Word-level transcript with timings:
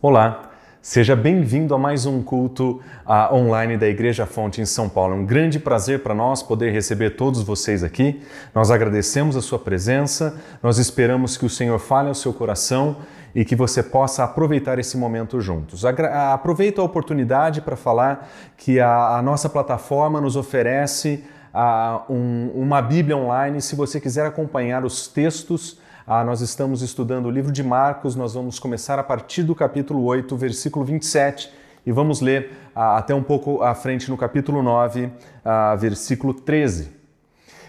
Olá, 0.00 0.52
seja 0.80 1.16
bem-vindo 1.16 1.74
a 1.74 1.78
mais 1.78 2.06
um 2.06 2.22
culto 2.22 2.80
uh, 3.04 3.34
online 3.34 3.76
da 3.76 3.88
Igreja 3.88 4.26
Fonte 4.26 4.60
em 4.60 4.64
São 4.64 4.88
Paulo. 4.88 5.14
É 5.14 5.16
um 5.16 5.26
grande 5.26 5.58
prazer 5.58 6.04
para 6.04 6.14
nós 6.14 6.40
poder 6.40 6.70
receber 6.70 7.16
todos 7.16 7.42
vocês 7.42 7.82
aqui. 7.82 8.22
Nós 8.54 8.70
agradecemos 8.70 9.36
a 9.36 9.42
sua 9.42 9.58
presença, 9.58 10.40
nós 10.62 10.78
esperamos 10.78 11.36
que 11.36 11.44
o 11.44 11.50
Senhor 11.50 11.80
fale 11.80 12.06
ao 12.06 12.14
seu 12.14 12.32
coração 12.32 12.98
e 13.34 13.44
que 13.44 13.56
você 13.56 13.82
possa 13.82 14.22
aproveitar 14.22 14.78
esse 14.78 14.96
momento 14.96 15.40
juntos. 15.40 15.84
Aproveito 15.84 16.80
a 16.80 16.84
oportunidade 16.84 17.60
para 17.60 17.74
falar 17.74 18.30
que 18.56 18.78
a, 18.78 19.16
a, 19.16 19.20
nossa 19.20 19.48
plataforma 19.48 20.20
nos 20.20 20.36
oferece 20.36 21.24
uh, 21.52 22.12
um, 22.12 22.52
uma 22.54 22.80
Bíblia 22.80 23.16
online. 23.16 23.60
Se 23.60 23.74
você 23.74 24.00
quiser 24.00 24.26
acompanhar 24.26 24.84
os 24.84 25.08
textos, 25.08 25.76
ah, 26.08 26.24
nós 26.24 26.40
estamos 26.40 26.80
estudando 26.80 27.26
o 27.26 27.30
livro 27.30 27.52
de 27.52 27.62
Marcos, 27.62 28.16
nós 28.16 28.32
vamos 28.32 28.58
começar 28.58 28.98
a 28.98 29.02
partir 29.02 29.42
do 29.42 29.54
capítulo 29.54 30.02
8, 30.04 30.34
versículo 30.38 30.82
27, 30.82 31.52
e 31.84 31.92
vamos 31.92 32.22
ler 32.22 32.50
ah, 32.74 32.96
até 32.96 33.14
um 33.14 33.22
pouco 33.22 33.62
à 33.62 33.74
frente 33.74 34.08
no 34.08 34.16
capítulo 34.16 34.62
9, 34.62 35.10
ah, 35.44 35.76
versículo 35.76 36.32
13. 36.32 36.96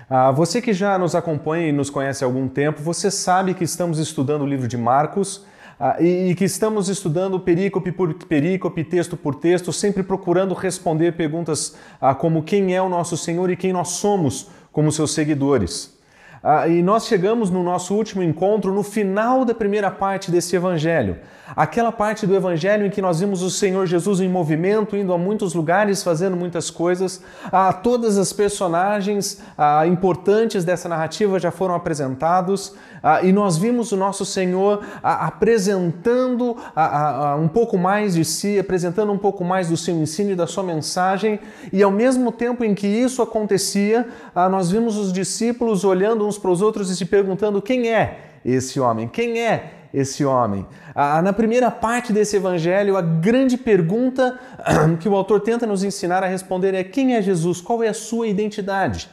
Ah, 0.09 0.31
você 0.31 0.61
que 0.61 0.71
já 0.71 0.97
nos 0.97 1.15
acompanha 1.15 1.67
e 1.67 1.73
nos 1.73 1.89
conhece 1.89 2.23
há 2.23 2.27
algum 2.27 2.47
tempo, 2.47 2.81
você 2.81 3.11
sabe 3.11 3.53
que 3.53 3.65
estamos 3.65 3.99
estudando 3.99 4.43
o 4.43 4.47
livro 4.47 4.69
de 4.69 4.77
Marcos 4.77 5.45
ah, 5.77 5.97
e, 6.01 6.33
que 6.33 6.45
estamos 6.45 6.87
estudando 6.87 7.37
perícope 7.41 7.91
por 7.91 8.13
perícope, 8.13 8.85
texto 8.85 9.17
por 9.17 9.35
texto, 9.35 9.73
sempre 9.73 10.01
procurando 10.01 10.53
responder 10.53 11.11
perguntas 11.17 11.75
ah, 11.99 12.15
como 12.15 12.41
quem 12.41 12.73
é 12.73 12.81
o 12.81 12.87
nosso 12.87 13.17
Senhor 13.17 13.49
e 13.49 13.57
quem 13.57 13.73
nós 13.73 13.89
somos 13.89 14.49
como 14.71 14.93
seus 14.93 15.11
seguidores. 15.11 15.98
Ah, 16.41 16.67
e 16.67 16.81
nós 16.81 17.05
chegamos 17.05 17.49
no 17.49 17.63
nosso 17.63 17.93
último 17.93 18.23
encontro 18.23 18.73
no 18.73 18.83
final 18.83 19.43
da 19.43 19.53
primeira 19.53 19.91
parte 19.91 20.31
desse 20.31 20.55
evangelho. 20.55 21.17
Aquela 21.55 21.91
parte 21.91 22.27
do 22.27 22.35
evangelho 22.35 22.85
em 22.85 22.89
que 22.89 23.01
nós 23.01 23.19
vimos 23.19 23.41
o 23.41 23.49
Senhor 23.49 23.85
Jesus 23.85 24.19
em 24.19 24.29
movimento, 24.29 24.95
indo 24.95 25.13
a 25.13 25.17
muitos 25.17 25.53
lugares, 25.53 26.03
fazendo 26.03 26.35
muitas 26.35 26.69
coisas. 26.69 27.21
Ah, 27.51 27.73
todas 27.73 28.17
as 28.17 28.31
personagens 28.31 29.41
ah, 29.57 29.85
importantes 29.87 30.63
dessa 30.63 30.87
narrativa 30.87 31.39
já 31.39 31.51
foram 31.51 31.75
apresentados 31.75 32.75
ah, 33.01 33.21
e 33.23 33.31
nós 33.31 33.57
vimos 33.57 33.91
o 33.91 33.97
nosso 33.97 34.25
Senhor 34.25 34.83
ah, 35.01 35.27
apresentando 35.27 36.57
ah, 36.75 37.37
um 37.39 37.47
pouco 37.47 37.77
mais 37.77 38.15
de 38.15 38.25
si, 38.25 38.59
apresentando 38.59 39.11
um 39.11 39.17
pouco 39.17 39.43
mais 39.43 39.69
do 39.69 39.77
seu 39.77 39.95
ensino 39.95 40.31
e 40.31 40.35
da 40.35 40.47
sua 40.47 40.63
mensagem. 40.63 41.39
E 41.71 41.81
ao 41.81 41.91
mesmo 41.91 42.31
tempo 42.31 42.63
em 42.63 42.73
que 42.73 42.87
isso 42.87 43.21
acontecia, 43.21 44.07
nós 44.35 44.69
vimos 44.71 44.97
os 44.97 45.11
discípulos 45.11 45.83
olhando 45.83 46.27
uns 46.27 46.37
para 46.37 46.51
os 46.51 46.61
outros 46.61 46.89
e 46.89 46.95
se 46.95 47.05
perguntando 47.05 47.61
quem 47.61 47.91
é 47.93 48.19
esse 48.43 48.79
homem, 48.79 49.07
quem 49.07 49.41
é 49.41 49.78
esse 49.93 50.23
homem. 50.23 50.65
Ah, 50.93 51.21
na 51.21 51.33
primeira 51.33 51.71
parte 51.71 52.13
desse 52.13 52.35
evangelho, 52.35 52.97
a 52.97 53.01
grande 53.01 53.57
pergunta 53.57 54.39
que 54.99 55.09
o 55.09 55.15
autor 55.15 55.41
tenta 55.41 55.65
nos 55.65 55.83
ensinar 55.83 56.23
a 56.23 56.27
responder 56.27 56.73
é: 56.73 56.83
quem 56.83 57.15
é 57.15 57.21
Jesus? 57.21 57.61
Qual 57.61 57.83
é 57.83 57.87
a 57.87 57.93
sua 57.93 58.27
identidade? 58.27 59.09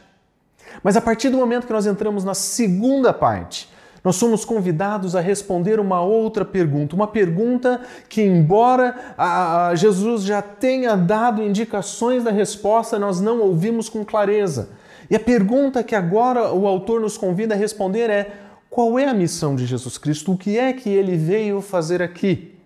Mas 0.83 0.95
a 0.95 1.01
partir 1.01 1.29
do 1.29 1.37
momento 1.37 1.65
que 1.65 1.73
nós 1.73 1.85
entramos 1.85 2.23
na 2.23 2.33
segunda 2.33 3.13
parte, 3.13 3.69
nós 4.03 4.15
somos 4.15 4.45
convidados 4.45 5.15
a 5.15 5.19
responder 5.19 5.79
uma 5.79 6.01
outra 6.01 6.45
pergunta, 6.45 6.95
uma 6.95 7.07
pergunta 7.07 7.81
que, 8.07 8.21
embora 8.21 8.95
a, 9.17 9.73
Jesus 9.75 10.23
já 10.23 10.41
tenha 10.41 10.95
dado 10.95 11.41
indicações 11.41 12.23
da 12.23 12.31
resposta, 12.31 12.97
nós 12.97 13.19
não 13.19 13.41
ouvimos 13.41 13.89
com 13.89 14.05
clareza. 14.05 14.69
E 15.09 15.15
a 15.15 15.19
pergunta 15.19 15.83
que 15.83 15.95
agora 15.95 16.53
o 16.53 16.67
autor 16.67 17.01
nos 17.01 17.17
convida 17.17 17.53
a 17.53 17.57
responder 17.57 18.09
é: 18.09 18.31
qual 18.69 18.99
é 18.99 19.07
a 19.07 19.13
missão 19.13 19.55
de 19.55 19.65
Jesus 19.65 19.97
Cristo? 19.97 20.33
O 20.33 20.37
que 20.37 20.57
é 20.57 20.73
que 20.73 20.89
ele 20.89 21.17
veio 21.17 21.61
fazer 21.61 22.01
aqui? 22.01 22.57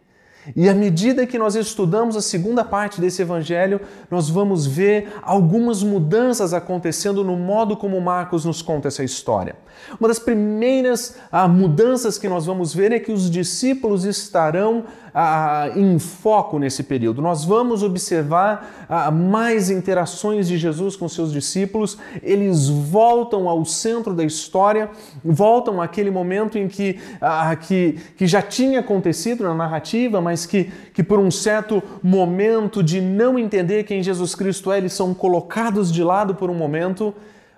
E 0.55 0.67
à 0.67 0.73
medida 0.73 1.27
que 1.27 1.37
nós 1.37 1.55
estudamos 1.55 2.15
a 2.15 2.21
segunda 2.21 2.65
parte 2.65 2.99
desse 2.99 3.21
evangelho, 3.21 3.79
nós 4.09 4.27
vamos 4.27 4.65
ver 4.65 5.13
algumas 5.21 5.83
mudanças 5.83 6.51
acontecendo 6.51 7.23
no 7.23 7.37
modo 7.37 7.77
como 7.77 8.01
Marcos 8.01 8.43
nos 8.43 8.61
conta 8.61 8.87
essa 8.87 9.03
história. 9.03 9.55
Uma 9.99 10.07
das 10.07 10.17
primeiras 10.17 11.15
ah, 11.31 11.47
mudanças 11.47 12.17
que 12.17 12.27
nós 12.27 12.45
vamos 12.45 12.73
ver 12.73 12.91
é 12.91 12.99
que 12.99 13.11
os 13.11 13.29
discípulos 13.29 14.03
estarão 14.03 14.85
ah, 15.13 15.69
em 15.75 15.99
foco 15.99 16.57
nesse 16.57 16.83
período. 16.83 17.21
Nós 17.21 17.43
vamos 17.43 17.83
observar 17.83 18.85
ah, 18.89 19.11
mais 19.11 19.69
interações 19.69 20.47
de 20.47 20.57
Jesus 20.57 20.95
com 20.95 21.07
seus 21.09 21.31
discípulos, 21.31 21.97
eles 22.21 22.67
voltam 22.69 23.47
ao 23.49 23.65
centro 23.65 24.13
da 24.13 24.23
história, 24.23 24.89
voltam 25.23 25.81
àquele 25.81 26.11
momento 26.11 26.57
em 26.57 26.67
que, 26.67 26.99
ah, 27.19 27.55
que, 27.55 27.97
que 28.17 28.27
já 28.27 28.41
tinha 28.41 28.79
acontecido 28.79 29.43
na 29.43 29.53
narrativa, 29.53 30.21
mas 30.21 30.45
que, 30.45 30.71
que 30.93 31.03
por 31.03 31.19
um 31.19 31.31
certo 31.31 31.81
momento 32.01 32.83
de 32.83 33.01
não 33.01 33.37
entender 33.37 33.83
quem 33.83 34.01
Jesus 34.01 34.35
Cristo 34.35 34.71
é, 34.71 34.77
eles 34.77 34.93
são 34.93 35.13
colocados 35.13 35.91
de 35.91 36.03
lado 36.03 36.35
por 36.35 36.49
um 36.49 36.55
momento. 36.55 37.13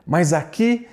Mas 0.06 0.34
aqui 0.34 0.86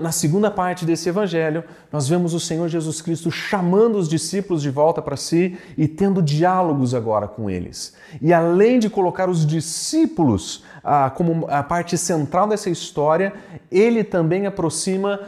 na 0.00 0.12
segunda 0.12 0.50
parte 0.50 0.84
desse 0.84 1.08
evangelho, 1.08 1.64
nós 1.92 2.08
vemos 2.08 2.34
o 2.34 2.40
Senhor 2.40 2.68
Jesus 2.68 3.00
Cristo 3.00 3.30
chamando 3.30 3.96
os 3.96 4.08
discípulos 4.08 4.62
de 4.62 4.70
volta 4.70 5.00
para 5.00 5.16
si 5.16 5.56
e 5.76 5.86
tendo 5.86 6.22
diálogos 6.22 6.94
agora 6.94 7.28
com 7.28 7.48
eles. 7.48 7.94
E 8.20 8.32
além 8.32 8.78
de 8.78 8.90
colocar 8.90 9.28
os 9.28 9.46
discípulos 9.46 10.64
como 11.14 11.46
a 11.48 11.62
parte 11.62 11.96
central 11.98 12.48
dessa 12.48 12.70
história, 12.70 13.32
ele 13.70 14.02
também 14.02 14.46
aproxima 14.46 15.20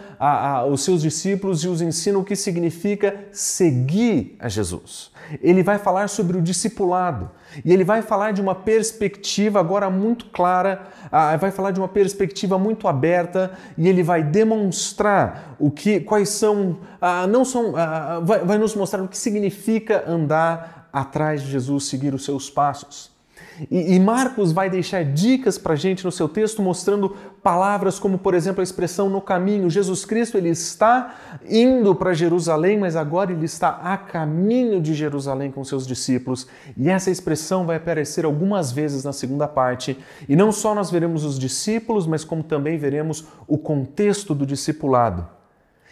os 0.71 0.83
seus 0.83 1.03
discípulos 1.03 1.63
e 1.63 1.69
os 1.69 1.81
ensina 1.81 2.19
o 2.19 2.25
que 2.25 2.35
significa 2.35 3.27
seguir 3.31 4.37
a 4.39 4.49
Jesus. 4.49 5.12
Ele 5.41 5.63
vai 5.63 5.79
falar 5.79 6.09
sobre 6.09 6.37
o 6.37 6.43
discipulado 6.43 7.31
e 7.65 7.73
ele 7.73 7.85
vai 7.85 8.03
falar 8.03 8.33
de 8.33 8.41
uma 8.41 8.55
perspectiva 8.55 9.61
agora 9.61 9.89
muito 9.89 10.27
clara, 10.27 10.83
ah, 11.11 11.37
vai 11.37 11.51
falar 11.51 11.71
de 11.71 11.81
uma 11.81 11.89
perspectiva 11.89 12.59
muito 12.59 12.89
aberta 12.89 13.53
e 13.79 13.89
ele 13.89 14.03
vai 14.03 14.23
demonstrar 14.23 15.55
o 15.59 15.71
que, 15.71 16.01
quais 16.01 16.31
são, 16.31 16.79
ah, 17.01 17.27
não 17.27 17.45
são, 17.45 17.75
ah, 17.77 18.21
vai, 18.23 18.41
vai 18.41 18.59
nos 18.59 18.75
mostrar 18.75 19.03
o 19.03 19.09
que 19.09 19.19
significa 19.19 20.05
andar 20.11 20.89
atrás 20.93 21.43
de 21.43 21.51
Jesus, 21.51 21.85
seguir 21.85 22.15
os 22.15 22.25
seus 22.25 22.51
passos. 22.51 23.12
E, 23.71 23.95
e 23.95 24.01
Marcos 24.01 24.53
vai 24.53 24.71
deixar 24.71 25.05
dicas 25.05 25.59
para 25.59 25.75
a 25.75 25.77
gente 25.77 26.05
no 26.05 26.13
seu 26.13 26.29
texto, 26.29 26.63
mostrando 26.63 27.17
palavras 27.43 27.99
como, 27.99 28.19
por 28.19 28.35
exemplo, 28.35 28.61
a 28.61 28.65
expressão 28.65 29.11
no 29.11 29.21
caminho. 29.21 29.69
Jesus 29.69 30.05
Cristo 30.05 30.39
ele 30.39 30.49
está 30.49 31.15
indo 31.49 31.95
para 31.95 32.15
Jerusalém, 32.15 32.79
mas 32.79 32.97
agora 32.97 33.33
ele 33.33 33.45
está 33.45 33.69
a 33.83 33.97
caminho 33.97 34.81
de 34.81 34.95
Jerusalém 34.95 35.51
com 35.51 35.65
seus 35.65 35.87
discípulos. 35.87 36.47
E 36.77 36.89
essa 36.89 37.11
expressão 37.11 37.67
vai 37.67 37.77
aparecer 37.77 38.25
algumas 38.25 38.73
vezes 38.73 39.05
na 39.05 39.13
segunda 39.13 39.47
parte. 39.47 39.99
E 40.29 40.35
não 40.35 40.51
só 40.51 40.75
nós 40.75 40.91
veremos 40.91 41.25
os 41.25 41.39
discípulos, 41.39 42.07
mas 42.07 42.25
como 42.25 42.43
também 42.43 42.79
veremos 42.79 43.27
o 43.47 43.59
contexto 43.59 44.35
do 44.35 44.47
discipulado. 44.47 45.27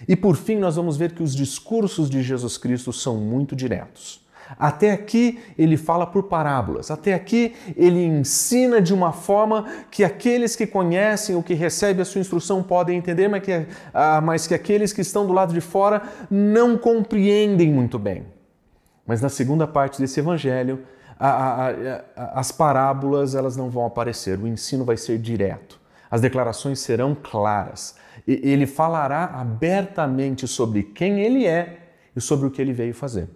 E 0.08 0.16
por 0.16 0.36
fim, 0.36 0.56
nós 0.56 0.76
vamos 0.76 0.96
ver 0.96 1.12
que 1.12 1.22
os 1.22 1.34
discursos 1.34 2.08
de 2.08 2.22
Jesus 2.22 2.56
Cristo 2.56 2.92
são 2.92 3.16
muito 3.16 3.54
diretos. 3.54 4.20
Até 4.58 4.92
aqui 4.92 5.38
ele 5.56 5.76
fala 5.76 6.06
por 6.06 6.24
parábolas, 6.24 6.90
até 6.90 7.14
aqui 7.14 7.54
ele 7.76 8.04
ensina 8.04 8.80
de 8.80 8.92
uma 8.92 9.12
forma 9.12 9.66
que 9.90 10.02
aqueles 10.02 10.56
que 10.56 10.66
conhecem 10.66 11.36
ou 11.36 11.42
que 11.42 11.54
recebem 11.54 12.02
a 12.02 12.04
sua 12.04 12.20
instrução 12.20 12.62
podem 12.62 12.98
entender, 12.98 13.28
mas 13.28 13.42
que, 13.42 13.66
ah, 13.94 14.20
mas 14.20 14.46
que 14.46 14.54
aqueles 14.54 14.92
que 14.92 15.00
estão 15.00 15.26
do 15.26 15.32
lado 15.32 15.52
de 15.52 15.60
fora 15.60 16.02
não 16.30 16.76
compreendem 16.76 17.72
muito 17.72 17.98
bem. 17.98 18.24
Mas 19.06 19.20
na 19.20 19.28
segunda 19.28 19.66
parte 19.66 20.00
desse 20.00 20.20
evangelho, 20.20 20.80
a, 21.18 21.28
a, 21.28 21.70
a, 21.70 22.40
as 22.40 22.50
parábolas 22.50 23.34
elas 23.34 23.56
não 23.56 23.68
vão 23.68 23.84
aparecer, 23.84 24.38
o 24.38 24.46
ensino 24.46 24.84
vai 24.84 24.96
ser 24.96 25.18
direto, 25.18 25.80
as 26.10 26.20
declarações 26.20 26.80
serão 26.80 27.14
claras. 27.14 27.94
Ele 28.26 28.66
falará 28.66 29.24
abertamente 29.24 30.46
sobre 30.46 30.82
quem 30.82 31.20
ele 31.20 31.46
é 31.46 31.78
e 32.14 32.20
sobre 32.20 32.46
o 32.46 32.50
que 32.50 32.60
ele 32.60 32.72
veio 32.72 32.94
fazer. 32.94 33.28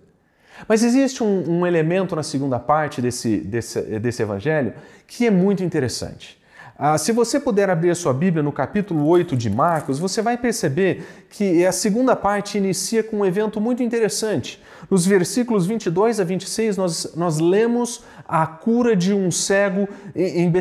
Mas 0.69 0.82
existe 0.82 1.22
um, 1.22 1.59
um 1.60 1.66
elemento 1.66 2.15
na 2.15 2.22
segunda 2.22 2.59
parte 2.59 3.03
desse, 3.03 3.39
desse, 3.39 3.80
desse 3.98 4.22
evangelho 4.22 4.72
que 5.06 5.27
é 5.27 5.30
muito 5.30 5.62
interessante. 5.62 6.42
Ah, 6.77 6.98
se 6.98 7.12
você 7.12 7.39
puder 7.39 7.71
abrir 7.71 7.91
a 7.91 7.95
sua 7.95 8.12
Bíblia 8.12 8.42
no 8.42 8.51
capítulo 8.51 9.06
8 9.06 9.36
de 9.36 9.48
Marcos, 9.48 10.01
você 10.01 10.21
vai 10.21 10.36
perceber 10.36 11.06
que 11.30 11.65
a 11.65 11.71
segunda 11.71 12.16
parte 12.16 12.59
inicia 12.59 13.03
com 13.03 13.18
um 13.18 13.24
evento 13.24 13.60
muito 13.60 13.80
interessante. 13.80 14.60
Nos 14.91 15.06
versículos 15.06 15.66
22 15.66 16.18
a 16.18 16.24
26, 16.24 16.77
nós, 16.77 17.15
nós 17.15 17.39
lemos 17.39 18.03
a 18.27 18.45
cura 18.45 18.97
de 18.97 19.15
um 19.15 19.30
cego 19.30 19.89
em, 20.16 20.41
em. 20.41 20.53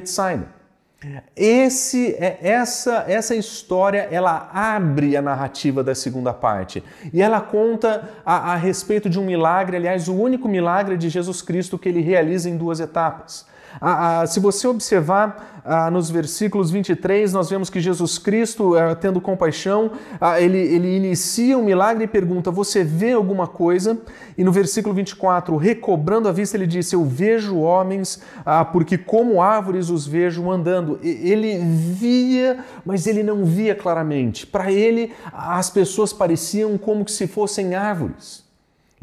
Esse, 1.35 2.13
é, 2.13 2.37
essa, 2.41 3.05
essa 3.07 3.35
história 3.35 4.07
ela 4.11 4.49
abre 4.53 5.17
a 5.17 5.21
narrativa 5.21 5.83
da 5.83 5.93
segunda 5.93 6.33
parte 6.33 6.83
e 7.11 7.21
ela 7.21 7.41
conta 7.41 8.09
a, 8.25 8.53
a, 8.53 8.55
respeito 8.55 9.09
de 9.09 9.19
um 9.19 9.25
milagre, 9.25 9.77
aliás, 9.77 10.07
o 10.07 10.15
único 10.15 10.47
milagre 10.47 10.97
de 10.97 11.09
Jesus 11.09 11.41
Cristo 11.41 11.77
que 11.77 11.89
ele 11.89 12.01
realiza 12.01 12.49
em 12.49 12.57
duas 12.57 12.79
etapas. 12.79 13.45
Ah, 13.81 14.21
ah, 14.21 14.27
se 14.27 14.39
você 14.39 14.67
observar 14.67 15.61
ah, 15.65 15.89
nos 15.89 16.09
versículos 16.09 16.69
23, 16.71 17.31
nós 17.31 17.49
vemos 17.49 17.69
que 17.69 17.79
Jesus 17.79 18.17
Cristo, 18.17 18.75
ah, 18.75 18.95
tendo 18.95 19.21
compaixão, 19.21 19.91
ah, 20.19 20.39
ele, 20.39 20.57
ele 20.57 20.97
inicia 20.97 21.57
um 21.57 21.63
milagre 21.63 22.03
e 22.03 22.07
pergunta: 22.07 22.51
Você 22.51 22.83
vê 22.83 23.13
alguma 23.13 23.47
coisa? 23.47 23.97
E 24.37 24.43
no 24.43 24.51
versículo 24.51 24.93
24, 24.93 25.55
recobrando 25.55 26.27
a 26.27 26.31
vista, 26.31 26.57
ele 26.57 26.67
disse: 26.67 26.95
Eu 26.95 27.05
vejo 27.05 27.57
homens, 27.59 28.21
ah, 28.45 28.65
porque 28.65 28.97
como 28.97 29.41
árvores 29.41 29.89
os 29.89 30.05
vejo 30.05 30.51
andando. 30.51 30.99
Ele 31.01 31.57
via, 31.59 32.59
mas 32.85 33.07
ele 33.07 33.23
não 33.23 33.45
via 33.45 33.73
claramente. 33.73 34.45
Para 34.45 34.71
ele, 34.71 35.13
as 35.31 35.69
pessoas 35.69 36.11
pareciam 36.11 36.77
como 36.77 37.07
se 37.07 37.25
fossem 37.25 37.73
árvores. 37.73 38.42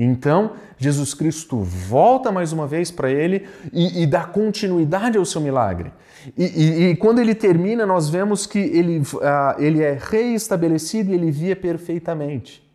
Então, 0.02 0.52
Jesus 0.78 1.12
Cristo 1.12 1.58
volta 1.58 2.32
mais 2.32 2.54
uma 2.54 2.66
vez 2.66 2.90
para 2.90 3.10
ele 3.10 3.46
e, 3.70 4.02
e, 4.02 4.06
dá 4.06 4.24
continuidade 4.24 5.18
ao 5.18 5.26
seu 5.26 5.42
milagre. 5.42 5.92
E, 6.38 6.44
e, 6.44 6.84
e, 6.84 6.96
quando 6.96 7.20
ele 7.20 7.34
termina, 7.34 7.84
nós 7.84 8.08
vemos 8.08 8.46
que 8.46 8.58
ele, 8.58 9.00
uh, 9.00 9.58
ele 9.58 9.82
é 9.82 9.98
reestabelecido 10.00 11.10
e 11.10 11.14
ele 11.14 11.30
via 11.30 11.54
perfeitamente. 11.54 12.66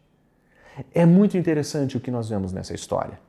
É 0.93 1.03
muito 1.03 1.35
interessante 1.35 1.97
o 1.97 1.99
que 1.99 2.11
nós 2.11 2.29
vemos 2.29 2.53
nessa 2.53 2.75
história. 2.75 3.19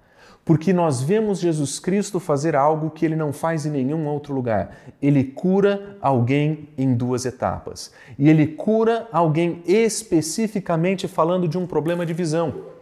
Porque 0.44 0.74
nós 0.74 1.00
vemos 1.00 1.40
Jesus 1.40 1.80
Cristo 1.80 2.20
fazer 2.20 2.54
algo 2.54 2.90
que 2.90 3.06
ele 3.06 3.16
não 3.16 3.32
faz 3.32 3.64
em 3.64 3.70
nenhum 3.70 4.06
outro 4.06 4.34
lugar. 4.34 4.76
Ele 5.00 5.24
cura 5.24 5.96
alguém 6.02 6.68
em 6.76 6.94
duas 6.94 7.24
etapas. 7.24 7.92
E 8.18 8.28
ele 8.28 8.46
cura 8.46 9.08
alguém 9.10 9.62
especificamente 9.66 11.08
falando 11.08 11.48
de 11.48 11.56
um 11.56 11.66
problema 11.66 12.04
de 12.04 12.12
visão. 12.12 12.75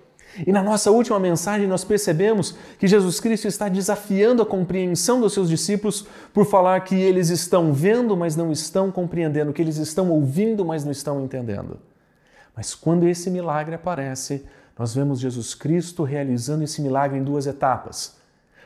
E 0.46 0.52
na 0.52 0.62
nossa 0.62 0.90
última 0.90 1.18
mensagem 1.20 1.66
nós 1.66 1.84
percebemos 1.84 2.56
que 2.78 2.86
Jesus 2.86 3.20
Cristo 3.20 3.46
está 3.46 3.68
desafiando 3.68 4.42
a 4.42 4.46
compreensão 4.46 5.20
dos 5.20 5.32
seus 5.32 5.48
discípulos 5.48 6.06
por 6.32 6.46
falar 6.46 6.80
que 6.80 6.94
eles 6.94 7.28
estão 7.28 7.72
vendo, 7.72 8.16
mas 8.16 8.34
não 8.34 8.50
estão 8.50 8.90
compreendendo, 8.90 9.52
que 9.52 9.62
eles 9.62 9.76
estão 9.76 10.10
ouvindo, 10.10 10.64
mas 10.64 10.84
não 10.84 10.92
estão 10.92 11.22
entendendo. 11.22 11.78
Mas 12.56 12.74
quando 12.74 13.06
esse 13.06 13.30
milagre 13.30 13.74
aparece, 13.74 14.44
nós 14.78 14.94
vemos 14.94 15.20
Jesus 15.20 15.54
Cristo 15.54 16.02
realizando 16.02 16.64
esse 16.64 16.82
milagre 16.82 17.18
em 17.18 17.22
duas 17.22 17.46
etapas 17.46 18.23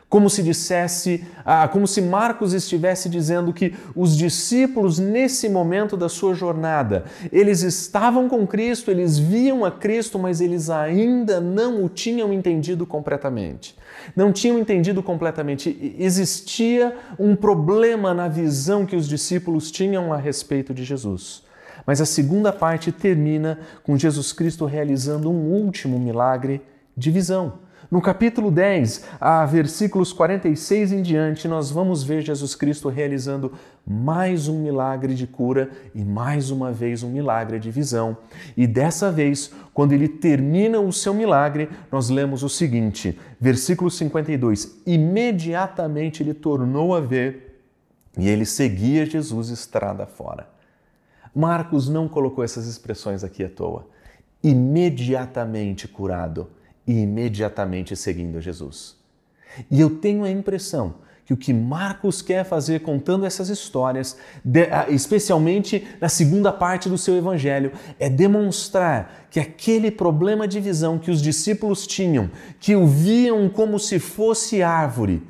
como 0.09 0.31
se 0.31 0.43
dissesse, 0.43 1.25
ah, 1.45 1.69
como 1.69 1.87
se 1.87 2.01
Marcos 2.01 2.55
estivesse 2.55 3.11
dizendo 3.11 3.53
que 3.53 3.75
os 3.95 4.17
discípulos 4.17 4.99
nesse 4.99 5.51
momento 5.51 5.99
da 5.99 6.09
sua 6.09 6.35
jornada, 6.35 7.05
eles 7.31 7.61
estavam 7.61 8.27
com 8.27 8.47
Cristo, 8.47 8.91
eles 8.91 9.19
viam 9.19 9.67
a 9.67 9.71
Cristo, 9.71 10.19
mas 10.19 10.41
eles 10.41 10.71
ainda 10.71 11.41
não 11.41 11.85
o 11.85 11.91
tinham 11.91 12.33
entendido 12.33 12.87
completamente. 12.87 13.77
Não 14.17 14.33
tinham 14.33 14.59
entendido 14.59 15.03
completamente. 15.03 15.95
Existia 15.99 16.97
um 17.19 17.37
problema 17.37 18.15
na 18.15 18.29
visão 18.29 18.87
que 18.87 18.97
os 18.97 19.07
discípulos 19.07 19.71
tinham 19.71 20.11
a 20.11 20.17
respeito 20.17 20.73
de 20.73 20.85
Jesus. 20.85 21.43
Mas 21.87 22.01
a 22.01 22.07
segunda 22.07 22.51
parte 22.51 22.91
termina 22.91 23.59
com 23.83 23.99
Jesus 23.99 24.33
Cristo 24.33 24.65
realizando 24.65 25.31
um 25.31 25.53
último 25.53 25.99
milagre 25.99 26.63
de 26.97 27.11
visão 27.11 27.68
no 27.91 28.03
capítulo 28.03 28.51
10, 28.51 29.07
a 29.19 29.47
versículos 29.47 30.13
46 30.13 30.93
em 30.93 31.01
diante, 31.01 31.49
nós 31.49 31.71
vamos 31.71 32.03
ver 32.03 32.21
Jesus 32.21 32.55
Cristo 32.55 32.91
realizando 32.91 33.55
mais 33.87 34.47
um 34.47 34.61
milagre 34.61 35.15
de 35.15 35.27
cura 35.27 35.71
e 35.95 36.05
mais 36.05 36.51
uma 36.51 36.71
vez 36.71 37.03
um 37.03 37.09
milagre 37.09 37.59
de 37.59 37.71
visão. 37.71 38.19
E 38.55 38.67
dessa 38.67 39.11
vez, 39.11 39.51
quando 39.73 39.93
ele 39.93 40.07
termina 40.07 40.79
o 40.79 40.93
seu 40.93 41.15
milagre, 41.15 41.71
nós 41.91 42.11
lemos 42.11 42.43
o 42.43 42.49
seguinte, 42.51 43.19
versículo 43.41 43.91
52: 43.91 44.83
Imediatamente 44.87 46.23
ele 46.23 46.35
tornou 46.35 46.95
a 46.95 47.01
ver 47.01 47.59
e 48.19 48.29
ele 48.29 48.45
seguia 48.45 49.07
Jesus 49.07 49.49
estrada 49.49 50.05
fora. 50.05 50.47
Marcos 51.35 51.89
não 51.89 52.07
colocou 52.07 52.45
essas 52.45 52.67
expressões 52.67 53.25
aqui 53.25 53.43
à 53.43 53.49
toa. 53.49 53.87
Imediatamente 54.43 55.89
curado 55.89 56.49
e 56.89 57.03
imediatamente 57.03 57.95
seguindo 57.95 58.41
Jesus. 58.41 58.97
E 59.71 59.79
eu 59.79 59.91
tenho 59.91 60.25
a 60.25 60.31
impressão 60.31 60.95
que 61.27 61.35
o 61.35 61.37
que 61.37 61.53
Marcos 61.53 62.23
quer 62.23 62.43
fazer 62.43 62.81
contando 62.81 63.27
essas 63.27 63.51
histórias, 63.51 64.17
especialmente 64.89 65.87
na 66.01 66.09
segunda 66.09 66.51
parte 66.51 66.89
do 66.89 66.97
seu 66.97 67.19
evangelho, 67.19 67.73
é 68.01 68.09
demonstrar 68.09 69.29
que 69.31 69.39
aquele 69.39 69.91
problema 69.91 70.49
de 70.49 70.59
visão 70.59 70.99
que 70.99 71.11
os 71.11 71.21
discípulos 71.21 71.87
tinham, 71.87 72.31
que 72.59 72.75
o 72.75 72.87
viam 72.87 73.51
como 73.51 73.79
se 73.79 73.99
fosse 73.99 74.63
árvore, 74.63 75.23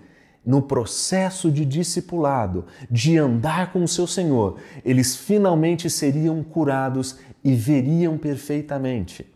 no 0.47 0.63
processo 0.63 1.51
de 1.51 1.65
discipulado, 1.65 2.65
de 2.89 3.19
andar 3.19 3.73
com 3.73 3.83
o 3.83 3.89
seu 3.89 4.07
Senhor, 4.07 4.59
eles 4.85 5.17
finalmente 5.17 5.91
seriam 5.91 6.43
curados 6.45 7.19
e 7.43 7.55
veriam 7.55 8.17
perfeitamente. 8.17 9.27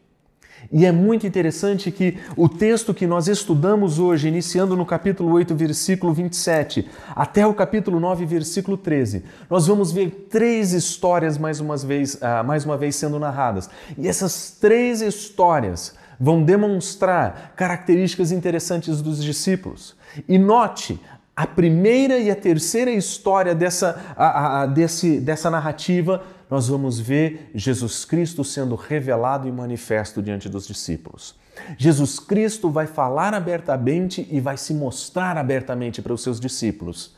E 0.70 0.86
é 0.86 0.92
muito 0.92 1.26
interessante 1.26 1.90
que 1.90 2.18
o 2.36 2.48
texto 2.48 2.94
que 2.94 3.06
nós 3.06 3.28
estudamos 3.28 3.98
hoje, 3.98 4.28
iniciando 4.28 4.76
no 4.76 4.86
capítulo 4.86 5.32
8, 5.32 5.54
versículo 5.54 6.12
27, 6.12 6.88
até 7.16 7.46
o 7.46 7.54
capítulo 7.54 7.98
9, 7.98 8.24
versículo 8.26 8.76
13, 8.76 9.24
nós 9.50 9.66
vamos 9.66 9.90
ver 9.92 10.28
três 10.30 10.72
histórias 10.72 11.36
mais 11.38 11.60
uma 11.60 11.76
vez, 11.76 12.14
uh, 12.14 12.44
mais 12.44 12.64
uma 12.64 12.76
vez 12.76 12.96
sendo 12.96 13.18
narradas. 13.18 13.68
E 13.98 14.06
essas 14.06 14.56
três 14.60 15.00
histórias 15.00 15.94
vão 16.18 16.42
demonstrar 16.42 17.52
características 17.56 18.30
interessantes 18.30 19.02
dos 19.02 19.22
discípulos. 19.22 19.96
E 20.28 20.38
note, 20.38 21.00
a 21.34 21.46
primeira 21.46 22.18
e 22.18 22.30
a 22.30 22.36
terceira 22.36 22.90
história 22.90 23.54
dessa, 23.54 24.14
a, 24.16 24.62
a, 24.62 24.66
desse, 24.66 25.18
dessa 25.18 25.50
narrativa 25.50 26.22
nós 26.50 26.68
vamos 26.68 27.00
ver 27.00 27.50
Jesus 27.54 28.04
Cristo 28.04 28.44
sendo 28.44 28.74
revelado 28.74 29.48
e 29.48 29.52
manifesto 29.52 30.20
diante 30.20 30.50
dos 30.50 30.66
discípulos. 30.66 31.34
Jesus 31.78 32.18
Cristo 32.18 32.68
vai 32.68 32.86
falar 32.86 33.32
abertamente 33.32 34.28
e 34.30 34.38
vai 34.38 34.58
se 34.58 34.74
mostrar 34.74 35.38
abertamente 35.38 36.02
para 36.02 36.12
os 36.12 36.22
seus 36.22 36.38
discípulos. 36.38 37.16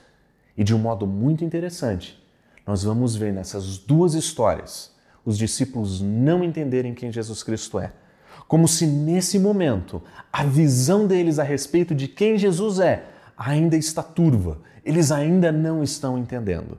E 0.57 0.63
de 0.63 0.73
um 0.73 0.79
modo 0.79 1.05
muito 1.05 1.45
interessante, 1.45 2.17
nós 2.65 2.85
vamos 2.85 3.17
ver 3.17 3.33
nessas 3.33 3.77
duas 3.77 4.15
histórias 4.15 4.93
os 5.25 5.37
discípulos 5.37 6.01
não 6.01 6.45
entenderem 6.45 6.95
quem 6.95 7.11
Jesus 7.11 7.43
Cristo 7.43 7.81
é. 7.81 7.93
Como 8.47 8.69
se 8.69 8.87
nesse 8.87 9.39
momento 9.39 10.01
a 10.33 10.45
visão 10.45 11.09
deles 11.09 11.41
a 11.41 11.43
respeito 11.43 11.93
de 11.93 12.07
quem 12.07 12.39
Jesus 12.39 12.79
é 12.79 13.07
ainda 13.37 13.77
está 13.77 14.03
turva, 14.03 14.59
eles 14.85 15.11
ainda 15.11 15.51
não 15.51 15.83
estão 15.83 16.19
entendendo 16.19 16.79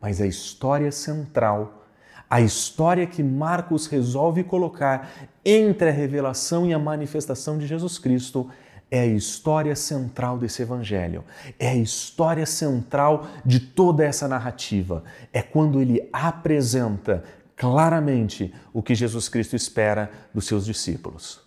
mas 0.00 0.20
a 0.20 0.26
história 0.26 0.92
central, 0.92 1.84
a 2.28 2.40
história 2.40 3.06
que 3.06 3.22
Marcos 3.22 3.86
resolve 3.86 4.44
colocar 4.44 5.10
entre 5.44 5.88
a 5.88 5.92
revelação 5.92 6.66
e 6.66 6.74
a 6.74 6.78
manifestação 6.78 7.58
de 7.58 7.66
Jesus 7.66 7.98
Cristo 7.98 8.48
é 8.88 9.00
a 9.00 9.06
história 9.06 9.74
central 9.74 10.38
desse 10.38 10.62
evangelho, 10.62 11.24
é 11.58 11.70
a 11.70 11.74
história 11.74 12.46
central 12.46 13.26
de 13.44 13.58
toda 13.58 14.04
essa 14.04 14.28
narrativa. 14.28 15.02
É 15.32 15.42
quando 15.42 15.80
ele 15.80 16.08
apresenta 16.12 17.24
claramente 17.56 18.54
o 18.72 18.82
que 18.82 18.94
Jesus 18.94 19.28
Cristo 19.28 19.56
espera 19.56 20.10
dos 20.32 20.46
seus 20.46 20.64
discípulos. 20.64 21.40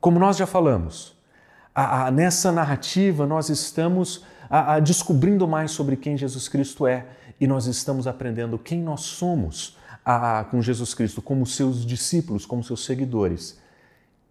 Como 0.00 0.18
nós 0.18 0.38
já 0.38 0.46
falamos, 0.46 1.14
a, 1.74 2.06
a, 2.06 2.10
nessa 2.10 2.52
narrativa 2.52 3.26
nós 3.26 3.48
estamos 3.48 4.24
a, 4.48 4.78
descobrindo 4.78 5.46
mais 5.48 5.70
sobre 5.70 5.96
quem 5.96 6.16
Jesus 6.16 6.48
Cristo 6.48 6.86
é 6.86 7.06
e 7.40 7.46
nós 7.46 7.66
estamos 7.66 8.06
aprendendo 8.06 8.58
quem 8.58 8.80
nós 8.80 9.00
somos 9.02 9.76
com 10.50 10.60
Jesus 10.60 10.94
Cristo, 10.94 11.22
como 11.22 11.46
seus 11.46 11.86
discípulos, 11.86 12.44
como 12.44 12.62
seus 12.62 12.84
seguidores. 12.84 13.58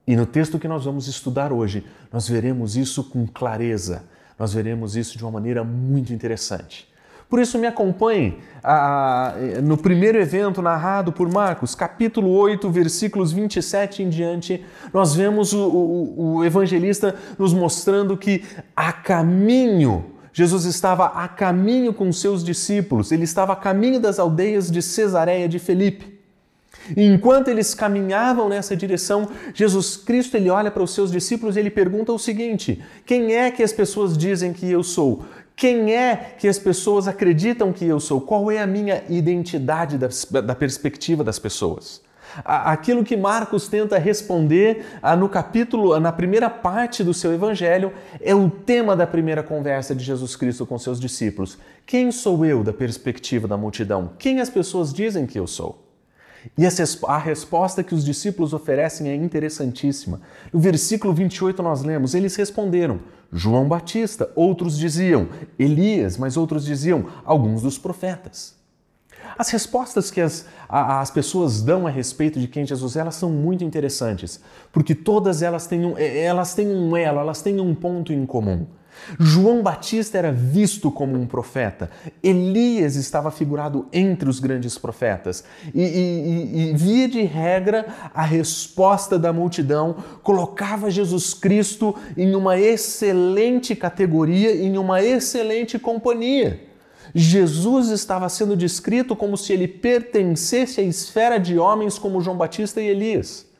E 0.05 0.15
no 0.15 0.25
texto 0.25 0.59
que 0.59 0.67
nós 0.67 0.83
vamos 0.83 1.07
estudar 1.07 1.53
hoje, 1.53 1.85
nós 2.11 2.27
veremos 2.27 2.75
isso 2.75 3.03
com 3.05 3.25
clareza, 3.25 4.03
nós 4.37 4.53
veremos 4.53 4.95
isso 4.95 5.17
de 5.17 5.23
uma 5.23 5.31
maneira 5.31 5.63
muito 5.63 6.11
interessante. 6.11 6.90
Por 7.31 7.39
isso, 7.39 7.57
me 7.57 7.65
acompanhe 7.65 8.37
no 9.63 9.77
primeiro 9.77 10.17
evento 10.17 10.61
narrado 10.61 11.13
por 11.13 11.31
Marcos, 11.31 11.73
capítulo 11.73 12.29
8, 12.29 12.69
versículos 12.69 13.31
27 13.31 14.03
em 14.03 14.09
diante. 14.09 14.65
Nós 14.93 15.15
vemos 15.15 15.53
o, 15.53 15.65
o, 15.65 16.35
o 16.35 16.43
evangelista 16.43 17.15
nos 17.39 17.53
mostrando 17.53 18.17
que 18.17 18.43
a 18.75 18.91
caminho 18.91 20.11
Jesus 20.33 20.65
estava 20.65 21.05
a 21.05 21.27
caminho 21.27 21.93
com 21.93 22.11
seus 22.11 22.43
discípulos, 22.43 23.13
ele 23.13 23.23
estava 23.23 23.53
a 23.53 23.55
caminho 23.55 23.99
das 23.99 24.19
aldeias 24.19 24.69
de 24.69 24.81
Cesareia 24.81 25.47
de 25.47 25.57
Felipe. 25.57 26.19
E 26.95 27.03
enquanto 27.05 27.47
eles 27.47 27.73
caminhavam 27.73 28.49
nessa 28.49 28.75
direção, 28.75 29.29
Jesus 29.53 29.95
Cristo 29.97 30.35
ele 30.35 30.49
olha 30.49 30.71
para 30.71 30.81
os 30.81 30.93
seus 30.93 31.11
discípulos 31.11 31.55
e 31.55 31.59
ele 31.59 31.69
pergunta 31.69 32.11
o 32.11 32.19
seguinte: 32.19 32.81
Quem 33.05 33.35
é 33.35 33.51
que 33.51 33.61
as 33.61 33.71
pessoas 33.71 34.17
dizem 34.17 34.51
que 34.51 34.69
eu 34.69 34.83
sou? 34.83 35.23
Quem 35.61 35.93
é 35.93 36.33
que 36.39 36.47
as 36.47 36.57
pessoas 36.57 37.07
acreditam 37.07 37.71
que 37.71 37.85
eu 37.85 37.99
sou? 37.99 38.19
Qual 38.19 38.49
é 38.49 38.57
a 38.57 38.65
minha 38.65 39.03
identidade 39.07 39.95
da, 39.95 40.09
da 40.41 40.55
perspectiva 40.55 41.23
das 41.23 41.37
pessoas? 41.37 42.01
Aquilo 42.43 43.03
que 43.03 43.15
Marcos 43.15 43.67
tenta 43.67 43.99
responder 43.99 44.83
no 45.19 45.29
capítulo, 45.29 45.99
na 45.99 46.11
primeira 46.11 46.49
parte 46.49 47.03
do 47.03 47.13
seu 47.13 47.31
evangelho, 47.31 47.93
é 48.19 48.33
o 48.33 48.49
tema 48.49 48.95
da 48.95 49.05
primeira 49.05 49.43
conversa 49.43 49.93
de 49.93 50.03
Jesus 50.03 50.35
Cristo 50.35 50.65
com 50.65 50.79
seus 50.79 50.99
discípulos. 50.99 51.59
Quem 51.85 52.11
sou 52.11 52.43
eu 52.43 52.63
da 52.63 52.73
perspectiva 52.73 53.47
da 53.47 53.55
multidão? 53.55 54.13
Quem 54.17 54.41
as 54.41 54.49
pessoas 54.49 54.91
dizem 54.91 55.27
que 55.27 55.37
eu 55.37 55.45
sou? 55.45 55.90
E 56.57 56.63
a 56.65 57.17
resposta 57.17 57.83
que 57.83 57.93
os 57.93 58.03
discípulos 58.03 58.53
oferecem 58.53 59.09
é 59.09 59.15
interessantíssima. 59.15 60.21
No 60.51 60.59
versículo 60.59 61.13
28 61.13 61.61
nós 61.61 61.83
lemos: 61.83 62.15
Eles 62.15 62.35
responderam, 62.35 62.99
João 63.31 63.67
Batista, 63.67 64.29
outros 64.35 64.77
diziam 64.77 65.29
Elias, 65.57 66.17
mas 66.17 66.37
outros 66.37 66.65
diziam 66.65 67.05
alguns 67.23 67.61
dos 67.61 67.77
profetas. 67.77 68.59
As 69.37 69.49
respostas 69.49 70.11
que 70.11 70.19
as, 70.19 70.45
as 70.67 71.09
pessoas 71.09 71.61
dão 71.61 71.87
a 71.87 71.89
respeito 71.89 72.39
de 72.39 72.47
quem 72.47 72.65
Jesus 72.65 72.95
é, 72.95 72.99
elas 72.99 73.15
são 73.15 73.29
muito 73.29 73.63
interessantes, 73.63 74.41
porque 74.71 74.93
todas 74.93 75.41
elas 75.41 75.67
têm 75.67 75.85
um, 75.85 75.97
elas 75.97 76.53
têm 76.53 76.67
um 76.67 76.95
elo, 76.97 77.19
elas 77.19 77.41
têm 77.41 77.59
um 77.59 77.73
ponto 77.73 78.11
em 78.11 78.25
comum. 78.25 78.65
João 79.19 79.61
Batista 79.61 80.17
era 80.17 80.31
visto 80.31 80.91
como 80.91 81.15
um 81.19 81.25
profeta, 81.25 81.89
Elias 82.23 82.95
estava 82.95 83.31
figurado 83.31 83.87
entre 83.91 84.29
os 84.29 84.39
grandes 84.39 84.77
profetas, 84.77 85.43
e, 85.73 85.81
e, 85.81 86.69
e, 86.69 86.73
via 86.73 87.07
de 87.07 87.21
regra, 87.21 87.85
a 88.13 88.23
resposta 88.23 89.17
da 89.17 89.33
multidão 89.33 89.95
colocava 90.23 90.89
Jesus 90.89 91.33
Cristo 91.33 91.95
em 92.17 92.35
uma 92.35 92.59
excelente 92.59 93.75
categoria, 93.75 94.55
em 94.55 94.77
uma 94.77 95.01
excelente 95.01 95.77
companhia. 95.79 96.71
Jesus 97.13 97.89
estava 97.89 98.29
sendo 98.29 98.55
descrito 98.55 99.15
como 99.15 99.35
se 99.35 99.51
ele 99.51 99.67
pertencesse 99.67 100.79
à 100.79 100.83
esfera 100.83 101.39
de 101.39 101.57
homens 101.57 101.97
como 101.97 102.21
João 102.21 102.37
Batista 102.37 102.81
e 102.81 102.87
Elias. 102.87 103.50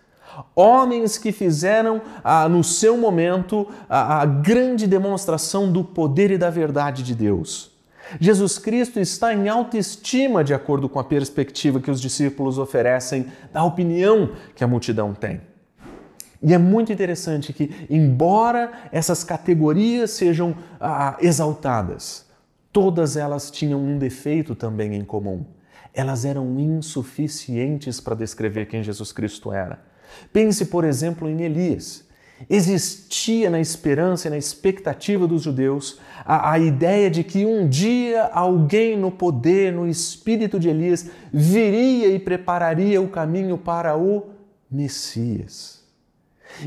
Homens 0.56 1.18
que 1.18 1.32
fizeram 1.32 2.02
ah, 2.24 2.48
no 2.48 2.64
seu 2.64 2.98
momento 2.98 3.68
a, 3.90 4.22
a 4.22 4.26
grande 4.26 4.88
demonstração 4.88 5.72
do 5.72 5.84
poder 5.84 6.32
e 6.32 6.38
da 6.38 6.50
verdade 6.50 7.04
de 7.04 7.16
Deus. 7.16 7.72
Jesus 8.20 8.58
Cristo 8.58 9.00
está 9.00 9.34
em 9.34 9.48
autoestima 9.48 10.44
de 10.44 10.54
acordo 10.54 10.90
com 10.90 11.00
a 11.00 11.04
perspectiva 11.04 11.80
que 11.80 11.90
os 11.90 12.02
discípulos 12.02 12.58
oferecem 12.58 13.28
da 13.54 13.64
opinião 13.64 14.32
que 14.56 14.64
a 14.64 14.68
multidão 14.68 15.14
tem. 15.14 15.42
E 16.44 16.54
é 16.54 16.58
muito 16.58 16.92
interessante 16.92 17.54
que, 17.54 17.86
embora 17.90 18.72
essas 18.92 19.24
categorias 19.24 20.12
sejam 20.12 20.56
ah, 20.80 21.16
exaltadas, 21.22 22.26
todas 22.72 23.16
elas 23.16 23.52
tinham 23.52 23.80
um 23.80 23.98
defeito 23.98 24.56
também 24.56 24.96
em 24.96 25.04
comum. 25.04 25.46
Elas 25.94 26.26
eram 26.26 26.60
insuficientes 26.60 28.00
para 28.00 28.16
descrever 28.16 28.66
quem 28.66 28.82
Jesus 28.82 29.12
Cristo 29.12 29.52
era. 29.52 29.91
Pense, 30.32 30.65
por 30.65 30.84
exemplo, 30.84 31.30
em 31.30 31.41
Elias. 31.41 32.06
Existia 32.50 33.50
na 33.50 33.60
esperança 33.60 34.27
e 34.27 34.32
na 34.32 34.38
expectativa 34.38 35.27
dos 35.27 35.44
judeus 35.44 36.00
a, 36.25 36.53
a, 36.53 36.60
ideia 36.60 37.10
de 37.10 37.24
que 37.24 37.46
um 37.46 37.68
dia 37.68 38.25
alguém 38.25 38.98
no 38.98 39.12
poder, 39.12 39.72
no 39.72 39.88
espírito 39.88 40.60
de 40.60 40.70
Elias, 40.70 41.10
viria 41.32 42.08
e 42.08 42.20
prepararia 42.20 43.01
o 43.01 43.10
caminho 43.10 43.58
para 43.58 43.96
o 43.96 44.30
Messias. 44.70 45.84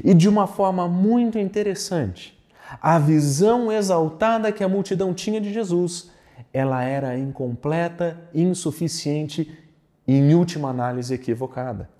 E 0.02 0.14
de 0.14 0.28
uma 0.28 0.46
forma 0.46 0.88
muito 0.88 1.38
interessante, 1.38 2.38
a 2.80 2.98
visão 2.98 3.70
exaltada 3.70 4.52
que 4.52 4.64
a 4.64 4.68
multidão 4.68 5.12
tinha 5.12 5.40
de 5.40 5.52
Jesus, 5.52 6.10
ela 6.52 6.82
era 6.82 7.18
incompleta, 7.18 8.18
insuficiente 8.34 9.58
e, 10.06 10.14
em 10.14 10.34
última 10.34 10.70
análise, 10.70 11.14
equivocada. 11.14 11.93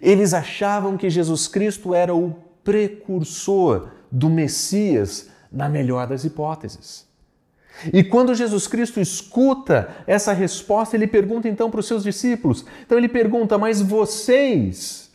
Eles 0.00 0.34
achavam 0.34 0.96
que 0.96 1.10
Jesus 1.10 1.48
Cristo 1.48 1.94
era 1.94 2.14
o 2.14 2.34
precursor 2.64 3.88
do 4.10 4.28
Messias, 4.28 5.28
na 5.50 5.68
melhor 5.68 6.06
das 6.06 6.24
hipóteses. 6.24 7.06
E 7.92 8.02
quando 8.02 8.34
Jesus 8.34 8.66
Cristo 8.66 9.00
escuta 9.00 9.88
essa 10.06 10.32
resposta, 10.32 10.96
ele 10.96 11.06
pergunta 11.06 11.48
então 11.48 11.70
para 11.70 11.80
os 11.80 11.86
seus 11.86 12.02
discípulos. 12.02 12.64
Então 12.84 12.96
ele 12.96 13.08
pergunta: 13.08 13.58
"Mas 13.58 13.80
vocês, 13.82 15.10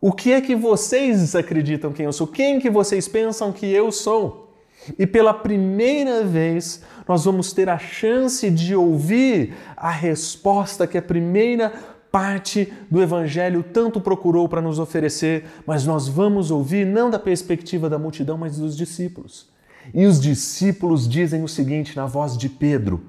o 0.00 0.12
que 0.12 0.32
é 0.32 0.40
que 0.40 0.56
vocês 0.56 1.34
acreditam 1.34 1.92
quem 1.92 2.06
eu 2.06 2.12
sou? 2.12 2.26
Quem 2.26 2.58
que 2.58 2.70
vocês 2.70 3.06
pensam 3.06 3.52
que 3.52 3.66
eu 3.66 3.92
sou?" 3.92 4.50
E 4.98 5.06
pela 5.06 5.34
primeira 5.34 6.24
vez, 6.24 6.82
nós 7.06 7.24
vamos 7.24 7.52
ter 7.52 7.68
a 7.68 7.78
chance 7.78 8.50
de 8.50 8.74
ouvir 8.74 9.54
a 9.76 9.90
resposta 9.90 10.86
que 10.86 10.96
a 10.96 11.02
primeira 11.02 11.72
parte 12.10 12.72
do 12.90 13.00
Evangelho 13.00 13.62
tanto 13.62 14.00
procurou 14.00 14.48
para 14.48 14.60
nos 14.60 14.78
oferecer, 14.78 15.44
mas 15.66 15.86
nós 15.86 16.08
vamos 16.08 16.50
ouvir 16.50 16.84
não 16.84 17.10
da 17.10 17.18
perspectiva 17.18 17.88
da 17.88 17.98
multidão, 17.98 18.36
mas 18.36 18.58
dos 18.58 18.76
discípulos. 18.76 19.48
E 19.94 20.04
os 20.06 20.20
discípulos 20.20 21.08
dizem 21.08 21.42
o 21.42 21.48
seguinte 21.48 21.96
na 21.96 22.06
voz 22.06 22.36
de 22.36 22.48
Pedro: 22.48 23.02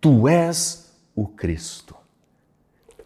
Tu 0.00 0.28
és 0.28 0.92
o 1.14 1.26
Cristo. 1.26 1.94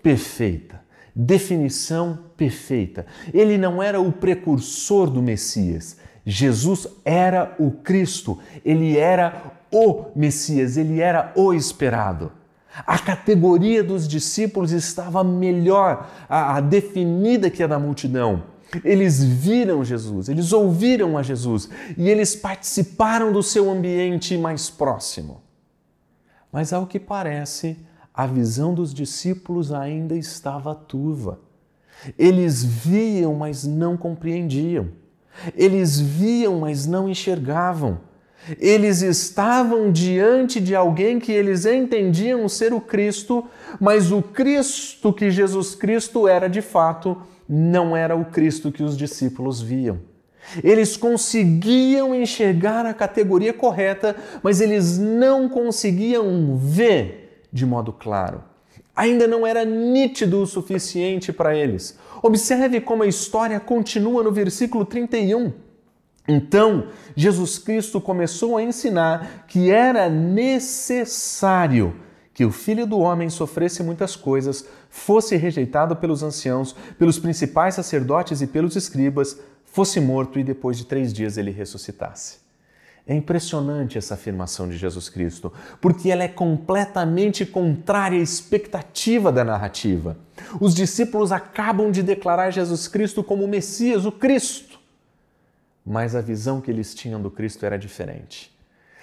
Perfeita. 0.02 0.80
Definição 1.14 2.18
perfeita. 2.37 3.06
Ele 3.34 3.58
não 3.58 3.82
era 3.82 4.00
o 4.00 4.11
precursor 4.11 5.11
do 5.11 5.22
Messias. 5.22 5.99
Jesus 6.25 6.87
era 7.04 7.54
o 7.58 7.70
Cristo. 7.70 8.38
Ele 8.64 8.96
era 8.96 9.52
o 9.70 10.06
Messias. 10.16 10.76
Ele 10.76 11.00
era 11.00 11.32
o 11.37 11.52
esperado. 11.52 12.32
A 12.87 12.99
categoria 12.99 13.85
dos 13.85 14.09
discípulos 14.09 14.73
estava 14.73 15.23
melhor 15.23 16.11
a, 16.29 16.57
a 16.57 16.61
definida 16.61 17.50
que 17.50 17.62
a 17.62 17.67
da 17.67 17.79
multidão. 17.79 18.45
Eles 18.83 19.23
viram 19.23 19.85
Jesus, 19.85 20.29
eles 20.29 20.52
ouviram 20.52 21.19
a 21.19 21.23
Jesus 21.23 21.69
e 21.97 22.09
eles 22.09 22.35
participaram 22.35 23.31
do 23.31 23.43
seu 23.43 23.71
ambiente 23.71 24.38
mais 24.38 24.71
próximo. 24.71 25.43
Mas, 26.50 26.73
ao 26.73 26.87
que 26.87 26.99
parece, 26.99 27.76
a 28.14 28.26
visão 28.26 28.75
dos 28.75 28.93
discípulos 28.93 29.73
ainda 29.73 30.17
estava 30.17 30.75
turva. 30.75 31.41
Eles 32.19 32.64
viam, 32.64 33.35
mas 33.35 33.64
não 33.64 33.97
compreendiam. 33.97 34.88
Eles 35.55 35.99
viam, 36.00 36.61
mas 36.61 36.87
não 36.87 37.09
enxergavam. 37.09 38.00
Eles 38.58 39.02
estavam 39.02 39.92
diante 39.92 40.61
de 40.61 40.75
alguém 40.75 41.20
que 41.20 41.30
eles 41.30 41.64
entendiam 41.64 42.49
ser 42.49 42.72
o 42.72 42.80
Cristo, 42.80 43.44
mas 43.80 44.11
o 44.11 44.20
Cristo 44.20 45.12
que 45.12 45.30
Jesus 45.30 45.75
Cristo 45.75 46.26
era 46.26 46.49
de 46.49 46.61
fato 46.61 47.22
não 47.49 47.96
era 47.96 48.16
o 48.16 48.25
Cristo 48.25 48.72
que 48.72 48.82
os 48.82 48.96
discípulos 48.96 49.61
viam. 49.61 50.00
Eles 50.62 50.96
conseguiam 50.96 52.14
enxergar 52.14 52.84
a 52.84 52.92
categoria 52.92 53.52
correta, 53.52 54.16
mas 54.42 54.61
eles 54.61 54.99
não 54.99 55.49
conseguiam 55.49 56.56
ver 56.56 57.46
de 57.52 57.64
modo 57.64 57.92
claro. 57.92 58.42
Ainda 58.94 59.26
não 59.26 59.46
era 59.46 59.64
nítido 59.64 60.42
o 60.42 60.46
suficiente 60.46 61.32
para 61.32 61.56
eles. 61.56 61.96
Observe 62.22 62.80
como 62.80 63.02
a 63.02 63.06
história 63.06 63.58
continua 63.61 64.22
no 64.22 64.32
versículo 64.32 64.84
31. 64.84 65.52
Então, 66.26 66.87
Jesus 67.17 67.59
Cristo 67.59 68.00
começou 68.00 68.57
a 68.57 68.62
ensinar 68.62 69.45
que 69.49 69.71
era 69.71 70.09
necessário 70.09 71.97
que 72.33 72.45
o 72.45 72.52
Filho 72.52 72.87
do 72.87 72.99
Homem 72.99 73.29
sofresse 73.29 73.83
muitas 73.83 74.17
coisas, 74.17 74.67
fosse 74.88 75.37
rejeitado 75.37 75.97
pelos 75.97 76.23
anciãos, 76.23 76.75
pelos 76.99 77.19
principais 77.19 77.75
sacerdotes 77.75 78.41
e 78.41 78.47
pelos 78.47 78.76
escribas, 78.76 79.38
fosse 79.64 80.00
morto 80.00 80.38
e 80.38 80.45
depois 80.45 80.79
de 80.79 80.87
três 80.87 81.12
dias 81.12 81.37
ele 81.37 81.50
ressuscitasse. 81.50 82.41
É 83.05 83.14
impressionante 83.14 83.99
essa 83.99 84.14
afirmação 84.14 84.69
de 84.69 84.76
Jesus 84.76 85.09
Cristo, 85.09 85.52
porque 85.81 86.09
ela 86.09 86.23
é 86.23 86.29
completamente 86.29 87.45
contrária 87.45 88.19
à 88.19 88.23
expectativa 88.23 89.33
da 89.33 89.43
narrativa. 89.43 90.17
Os 90.61 90.73
discípulos 90.73 91.33
acabam 91.33 91.91
de 91.91 92.00
declarar 92.00 92.52
Jesus 92.52 92.87
Cristo 92.87 93.25
como 93.25 93.45
o 93.45 93.49
Messias, 93.49 94.07
o 94.07 94.12
Cristo 94.12 94.72
mas 95.84 96.14
a 96.14 96.20
visão 96.20 96.60
que 96.60 96.70
eles 96.70 96.94
tinham 96.94 97.20
do 97.20 97.30
Cristo 97.30 97.66
era 97.66 97.78
diferente. 97.78 98.52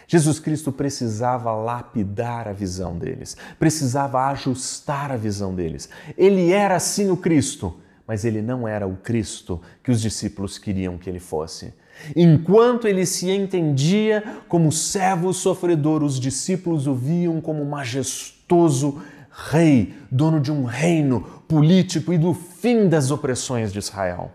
Jesus 0.07 0.39
Cristo 0.39 0.71
precisava 0.71 1.53
lapidar 1.53 2.47
a 2.47 2.51
visão 2.51 2.97
deles, 2.97 3.37
precisava 3.59 4.25
ajustar 4.29 5.11
a 5.11 5.15
visão 5.15 5.53
deles. 5.53 5.87
Ele 6.17 6.51
era 6.51 6.79
sim 6.79 7.11
o 7.11 7.17
Cristo, 7.17 7.79
mas 8.07 8.25
ele 8.25 8.41
não 8.41 8.67
era 8.67 8.87
o 8.87 8.95
Cristo 8.95 9.61
que 9.83 9.91
os 9.91 10.01
discípulos 10.01 10.57
queriam 10.57 10.97
que 10.97 11.07
ele 11.07 11.19
fosse. 11.19 11.73
Enquanto 12.15 12.87
ele 12.87 13.05
se 13.05 13.29
entendia 13.29 14.23
como 14.47 14.71
servo 14.71 15.31
sofredor, 15.31 16.01
os 16.01 16.19
discípulos 16.19 16.87
o 16.87 16.95
viam 16.95 17.39
como 17.39 17.63
majestoso 17.63 18.99
rei, 19.31 19.93
dono 20.09 20.39
de 20.39 20.51
um 20.51 20.63
reino 20.63 21.21
político 21.47 22.11
e 22.11 22.17
do 22.17 22.33
fim 22.33 22.89
das 22.89 23.11
opressões 23.11 23.71
de 23.71 23.79
Israel. 23.79 24.31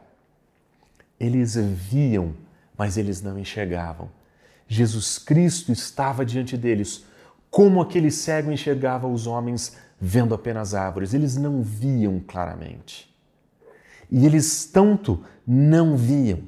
Eles 1.18 1.56
viam, 1.56 2.34
mas 2.76 2.96
eles 2.96 3.22
não 3.22 3.38
enxergavam. 3.38 4.10
Jesus 4.66 5.18
Cristo 5.18 5.72
estava 5.72 6.24
diante 6.24 6.56
deles, 6.56 7.04
como 7.50 7.80
aquele 7.80 8.10
cego 8.10 8.50
enxergava 8.50 9.06
os 9.06 9.26
homens 9.26 9.76
vendo 10.00 10.34
apenas 10.34 10.74
árvores. 10.74 11.14
Eles 11.14 11.36
não 11.36 11.62
viam 11.62 12.20
claramente. 12.20 13.12
E 14.10 14.26
eles 14.26 14.64
tanto 14.66 15.24
não 15.46 15.96
viam 15.96 16.40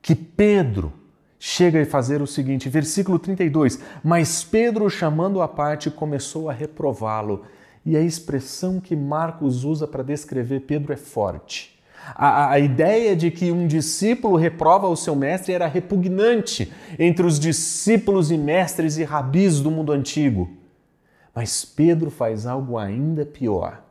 que 0.00 0.14
Pedro 0.14 0.92
chega 1.38 1.82
a 1.82 1.86
fazer 1.86 2.22
o 2.22 2.26
seguinte, 2.26 2.68
versículo 2.68 3.18
32, 3.18 3.80
mas 4.02 4.42
Pedro, 4.42 4.88
chamando 4.88 5.42
a 5.42 5.48
parte, 5.48 5.90
começou 5.90 6.48
a 6.48 6.52
reprová-lo. 6.52 7.44
E 7.84 7.96
a 7.96 8.00
expressão 8.00 8.80
que 8.80 8.96
Marcos 8.96 9.64
usa 9.64 9.86
para 9.86 10.02
descrever 10.02 10.60
Pedro 10.60 10.92
é 10.92 10.96
forte. 10.96 11.75
A, 12.14 12.52
a, 12.52 12.58
ideia 12.58 13.16
de 13.16 13.30
que 13.30 13.50
um 13.50 13.66
discípulo 13.66 14.36
reprova 14.36 14.86
o 14.86 14.96
seu 14.96 15.16
mestre 15.16 15.52
era 15.52 15.66
repugnante 15.66 16.72
entre 16.98 17.26
os 17.26 17.38
discípulos 17.38 18.30
e 18.30 18.38
mestres 18.38 18.96
e 18.96 19.04
rabis 19.04 19.60
do 19.60 19.70
mundo 19.70 19.92
antigo. 19.92 20.48
Mas 21.34 21.64
Pedro 21.64 22.10
faz 22.10 22.46
algo 22.46 22.78
ainda 22.78 23.26
pior. 23.26 23.82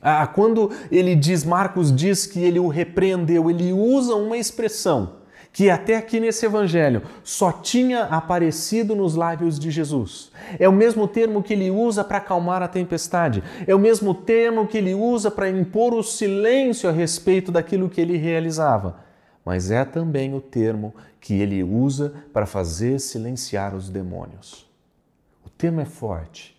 Ah, 0.00 0.26
quando 0.26 0.70
ele 0.90 1.14
diz, 1.14 1.44
Marcos 1.44 1.94
diz 1.94 2.26
que 2.26 2.40
ele 2.40 2.58
o 2.58 2.68
repreendeu, 2.68 3.50
ele 3.50 3.72
usa 3.72 4.14
uma 4.14 4.36
expressão 4.36 5.25
que 5.56 5.70
até 5.70 5.96
aqui 5.96 6.20
nesse 6.20 6.44
evangelho 6.44 7.00
só 7.24 7.50
tinha 7.50 8.02
aparecido 8.02 8.94
nos 8.94 9.14
lábios 9.14 9.58
de 9.58 9.70
Jesus. 9.70 10.30
É 10.58 10.68
o 10.68 10.72
mesmo 10.72 11.08
termo 11.08 11.42
que 11.42 11.54
ele 11.54 11.70
usa 11.70 12.04
para 12.04 12.18
acalmar 12.18 12.62
a 12.62 12.68
tempestade, 12.68 13.42
é 13.66 13.74
o 13.74 13.78
mesmo 13.78 14.12
termo 14.12 14.66
que 14.66 14.76
ele 14.76 14.92
usa 14.92 15.30
para 15.30 15.48
impor 15.48 15.94
o 15.94 16.02
silêncio 16.02 16.90
a 16.90 16.92
respeito 16.92 17.50
daquilo 17.50 17.88
que 17.88 18.02
ele 18.02 18.18
realizava. 18.18 19.00
Mas 19.42 19.70
é 19.70 19.82
também 19.82 20.34
o 20.34 20.42
termo 20.42 20.94
que 21.18 21.40
ele 21.40 21.62
usa 21.62 22.12
para 22.34 22.44
fazer 22.44 23.00
silenciar 23.00 23.74
os 23.74 23.88
demônios. 23.88 24.66
O 25.42 25.48
termo 25.48 25.80
é 25.80 25.86
forte. 25.86 26.54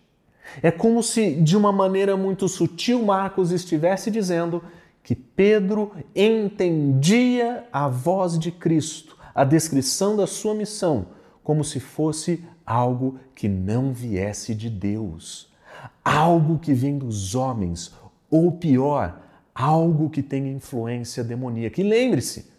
É 0.60 0.72
como 0.72 1.04
se, 1.04 1.36
de 1.36 1.56
uma 1.56 1.70
maneira 1.70 2.16
muito 2.16 2.48
sutil, 2.48 3.04
Marcos 3.04 3.52
estivesse 3.52 4.10
dizendo 4.10 4.60
que 5.08 5.14
Pedro 5.14 5.92
entendia 6.14 7.64
a 7.72 7.88
voz 7.88 8.38
de 8.38 8.52
Cristo, 8.52 9.16
a 9.34 9.42
descrição 9.42 10.14
da 10.14 10.26
sua 10.26 10.54
missão, 10.54 11.06
como 11.42 11.64
se 11.64 11.80
fosse 11.80 12.44
algo 12.66 13.18
que 13.34 13.48
não 13.48 13.90
viesse 13.90 14.54
de 14.54 14.68
Deus, 14.68 15.50
algo 16.04 16.58
que 16.58 16.74
vem 16.74 16.98
dos 16.98 17.34
homens, 17.34 17.94
ou 18.30 18.52
pior, 18.52 19.18
algo 19.54 20.10
que 20.10 20.22
tem 20.22 20.52
influência 20.52 21.24
demoníaca. 21.24 21.80
E 21.80 21.84
lembre-se, 21.84 22.52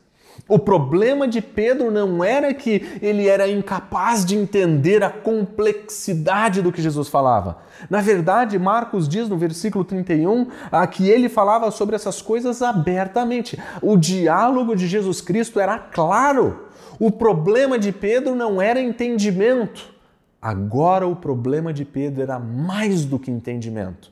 o 0.47 0.57
problema 0.57 1.27
de 1.27 1.41
Pedro 1.41 1.91
não 1.91 2.23
era 2.23 2.53
que 2.53 2.99
ele 3.01 3.27
era 3.27 3.47
incapaz 3.47 4.25
de 4.25 4.35
entender 4.35 5.03
a 5.03 5.09
complexidade 5.09 6.61
do 6.61 6.71
que 6.71 6.81
Jesus 6.81 7.07
falava. 7.07 7.57
Na 7.89 8.01
verdade, 8.01 8.57
Marcos 8.57 9.07
diz 9.07 9.29
no 9.29 9.37
versículo 9.37 9.83
31 9.85 10.47
que 10.91 11.07
ele 11.07 11.29
falava 11.29 11.69
sobre 11.71 11.95
essas 11.95 12.21
coisas 12.21 12.61
abertamente. 12.61 13.59
O 13.81 13.95
diálogo 13.95 14.75
de 14.75 14.87
Jesus 14.87 15.21
Cristo 15.21 15.59
era 15.59 15.77
claro. 15.77 16.67
O 16.99 17.11
problema 17.11 17.77
de 17.77 17.91
Pedro 17.91 18.35
não 18.35 18.61
era 18.61 18.81
entendimento. 18.81 19.93
Agora, 20.41 21.07
o 21.07 21.15
problema 21.15 21.73
de 21.73 21.83
Pedro 21.85 22.21
era 22.21 22.39
mais 22.39 23.05
do 23.05 23.19
que 23.19 23.29
entendimento. 23.29 24.11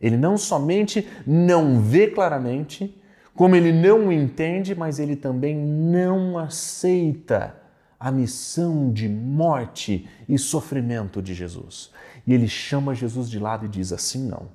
Ele 0.00 0.16
não 0.16 0.36
somente 0.38 1.08
não 1.26 1.80
vê 1.80 2.06
claramente, 2.06 2.97
como 3.38 3.54
ele 3.54 3.70
não 3.70 4.10
entende, 4.10 4.74
mas 4.74 4.98
ele 4.98 5.14
também 5.14 5.56
não 5.56 6.36
aceita 6.36 7.54
a 7.96 8.10
missão 8.10 8.92
de 8.92 9.08
morte 9.08 10.08
e 10.28 10.36
sofrimento 10.36 11.22
de 11.22 11.34
Jesus. 11.34 11.92
E 12.26 12.34
ele 12.34 12.48
chama 12.48 12.96
Jesus 12.96 13.30
de 13.30 13.38
lado 13.38 13.64
e 13.64 13.68
diz 13.68 13.92
assim 13.92 14.26
não. 14.26 14.48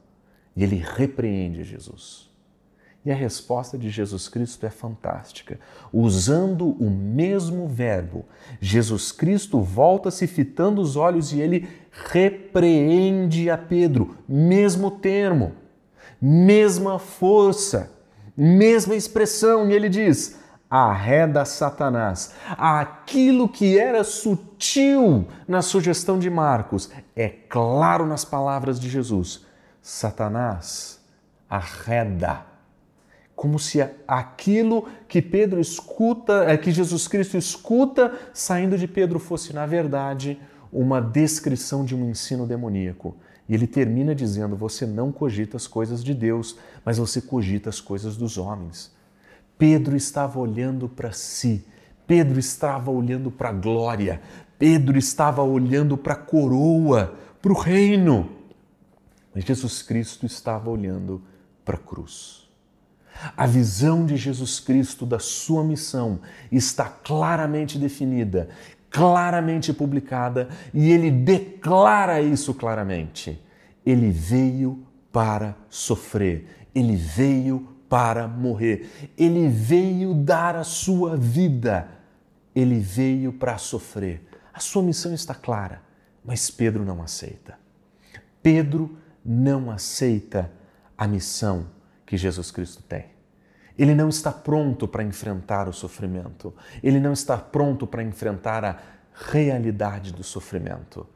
E 0.54 0.66
ele 0.66 0.76
repreende 0.76 1.64
Jesus. 1.64 2.30
E 3.06 3.12
a 3.12 3.16
resposta 3.16 3.78
de 3.78 3.90
Jesus 3.90 4.28
Cristo 4.28 4.66
é 4.66 4.70
fantástica. 4.70 5.62
Usando 5.94 6.72
o 6.72 6.90
mesmo 6.90 7.70
verbo, 7.70 8.26
Jesus 8.60 9.14
Cristo 9.14 9.62
volta-se 9.62 10.28
fitando 10.28 10.82
os 10.82 10.98
olhos 10.98 11.32
e 11.32 11.40
ele 11.40 11.70
repreende 12.12 13.50
a 13.50 13.58
Pedro. 13.58 14.18
Mesmo 14.28 14.92
termo, 14.92 15.54
mesma 16.22 17.00
força 17.00 17.93
mesma 18.36 18.96
expressão, 18.96 19.70
e 19.70 19.74
ele 19.74 19.90
diz: 19.90 20.38
arreda 20.70 21.46
Satanás. 21.46 22.34
Aquilo 22.58 23.48
que 23.48 23.78
era 23.78 24.04
sutil 24.04 25.28
na 25.48 25.62
sugestão 25.62 26.18
de 26.18 26.30
Marcos 26.30 26.90
é 27.16 27.30
claro 27.30 28.08
nas 28.08 28.26
palavras 28.26 28.80
de 28.80 28.90
Jesus. 28.90 29.46
Satanás 29.82 31.00
arreda. 31.48 32.46
Como 33.36 33.60
se 33.60 33.88
aquilo 34.08 34.88
que 35.08 35.22
Pedro 35.22 35.60
escuta, 35.60 36.46
é, 36.46 36.58
que 36.58 36.72
Jesus 36.72 37.08
Cristo 37.08 37.38
escuta 37.38 38.12
saindo 38.34 38.78
de 38.78 38.88
Pedro 38.88 39.20
fosse, 39.20 39.54
na 39.54 39.66
verdade, 39.66 40.40
uma 40.72 41.00
descrição 41.00 41.86
de 41.86 41.96
um 41.96 42.10
ensino 42.10 42.48
demoníaco. 42.48 43.16
E 43.54 43.56
ele 43.56 43.68
termina 43.68 44.16
dizendo: 44.16 44.56
Você 44.56 44.84
não 44.84 45.12
cogita 45.12 45.58
as 45.58 45.68
coisas 45.68 46.04
de 46.04 46.16
Deus, 46.16 46.58
mas 46.84 46.98
você 46.98 47.22
cogita 47.22 47.70
as 47.70 47.80
coisas 47.80 48.18
dos 48.18 48.36
homens. 48.36 48.92
Pedro 49.60 49.96
estava 49.96 50.40
olhando 50.40 50.90
para 50.90 51.12
si, 51.12 51.64
Pedro 52.08 52.40
estava 52.40 52.90
olhando 52.90 53.30
para 53.30 53.50
a 53.50 53.54
glória, 53.54 54.24
Pedro 54.58 54.98
estava 54.98 55.44
olhando 55.44 55.96
para 55.96 56.14
a 56.14 56.16
coroa, 56.16 57.14
para 57.40 57.52
o 57.52 57.56
reino. 57.56 58.28
Mas 59.36 59.44
Jesus 59.44 59.84
Cristo 59.84 60.26
estava 60.26 60.72
olhando 60.72 61.22
para 61.64 61.76
a 61.76 61.80
cruz. 61.80 62.50
A 63.38 63.46
visão 63.46 64.04
de 64.04 64.18
Jesus 64.18 64.60
Cristo 64.60 65.06
da 65.06 65.20
sua 65.20 65.64
missão 65.64 66.22
está 66.52 66.86
claramente 66.86 67.78
definida 67.78 68.50
claramente 68.94 69.74
publicada 69.74 70.50
e 70.72 70.92
ele 70.92 71.10
declara 71.10 72.22
isso 72.22 72.54
claramente. 72.54 73.44
Ele 73.84 74.12
veio 74.12 74.86
para 75.12 75.58
sofrer, 75.68 76.68
ele 76.76 76.96
veio 76.96 77.68
para 77.90 78.28
morrer, 78.28 79.12
ele 79.18 79.50
veio 79.50 80.14
dar 80.14 80.56
a 80.56 80.64
sua 80.64 81.18
vida, 81.18 81.90
ele 82.56 82.80
veio 82.80 83.34
para 83.34 83.58
sofrer. 83.58 84.22
A 84.54 84.60
sua 84.60 84.84
missão 84.84 85.12
está 85.12 85.34
clara, 85.34 85.82
mas 86.24 86.52
Pedro 86.52 86.86
não 86.86 87.02
aceita. 87.02 87.58
Pedro 88.44 88.96
não 89.26 89.72
aceita 89.72 90.52
a 90.96 91.08
missão 91.08 91.66
que 92.06 92.16
Jesus 92.16 92.52
Cristo 92.52 92.84
tem. 92.84 93.13
Ele 93.78 93.96
não 93.96 94.10
está 94.10 94.32
pronto 94.32 94.88
para 94.88 95.04
enfrentar 95.04 95.68
o 95.68 95.74
sofrimento. 95.74 96.54
Ele 96.82 97.00
não 97.00 97.14
está 97.14 97.38
pronto 97.38 97.88
para 97.88 98.04
enfrentar 98.04 98.64
a 98.64 98.78
realidade 99.14 100.14
do 100.14 100.24
sofrimento. 100.24 101.08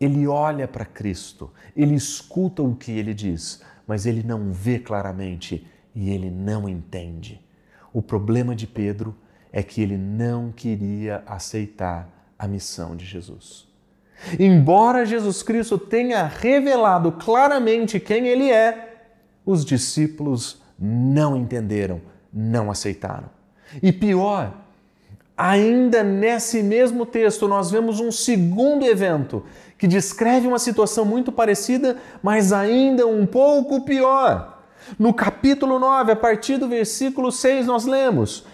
Ele 0.00 0.26
olha 0.26 0.66
para 0.66 0.84
Cristo, 0.84 1.52
ele 1.76 1.94
escuta 1.94 2.62
o 2.62 2.74
que 2.74 2.90
ele 2.90 3.14
diz, 3.14 3.62
mas 3.86 4.04
ele 4.04 4.22
não 4.22 4.52
vê 4.52 4.78
claramente 4.78 5.66
e 5.94 6.10
ele 6.10 6.30
não 6.30 6.68
entende. 6.68 7.40
O 7.92 8.02
problema 8.02 8.54
de 8.56 8.66
Pedro 8.66 9.14
é 9.52 9.62
que 9.62 9.82
ele 9.82 9.96
não 9.96 10.50
queria 10.50 11.22
aceitar 11.26 12.08
a 12.38 12.48
missão 12.48 12.96
de 12.96 13.04
Jesus. 13.04 13.68
Embora 14.38 15.04
Jesus 15.04 15.42
Cristo 15.42 15.76
tenha 15.76 16.26
revelado 16.26 17.12
claramente 17.12 18.00
quem 18.00 18.26
ele 18.26 18.50
é, 18.50 19.08
os 19.44 19.64
discípulos 19.64 20.61
não 20.84 21.36
entenderam, 21.36 22.00
não 22.34 22.68
aceitaram. 22.68 23.30
E 23.80 23.92
pior, 23.92 24.52
ainda 25.36 26.02
nesse 26.02 26.60
mesmo 26.60 27.06
texto, 27.06 27.46
nós 27.46 27.70
vemos 27.70 28.00
um 28.00 28.10
segundo 28.10 28.84
evento 28.84 29.44
que 29.78 29.86
descreve 29.86 30.48
uma 30.48 30.58
situação 30.58 31.04
muito 31.04 31.30
parecida, 31.30 31.96
mas 32.20 32.52
ainda 32.52 33.06
um 33.06 33.24
pouco 33.24 33.84
pior. 33.84 34.64
No 34.98 35.14
capítulo 35.14 35.78
9, 35.78 36.12
a 36.12 36.16
partir 36.16 36.58
do 36.58 36.68
versículo 36.68 37.30
6, 37.30 37.66
nós 37.66 37.86
lemos: 37.86 38.44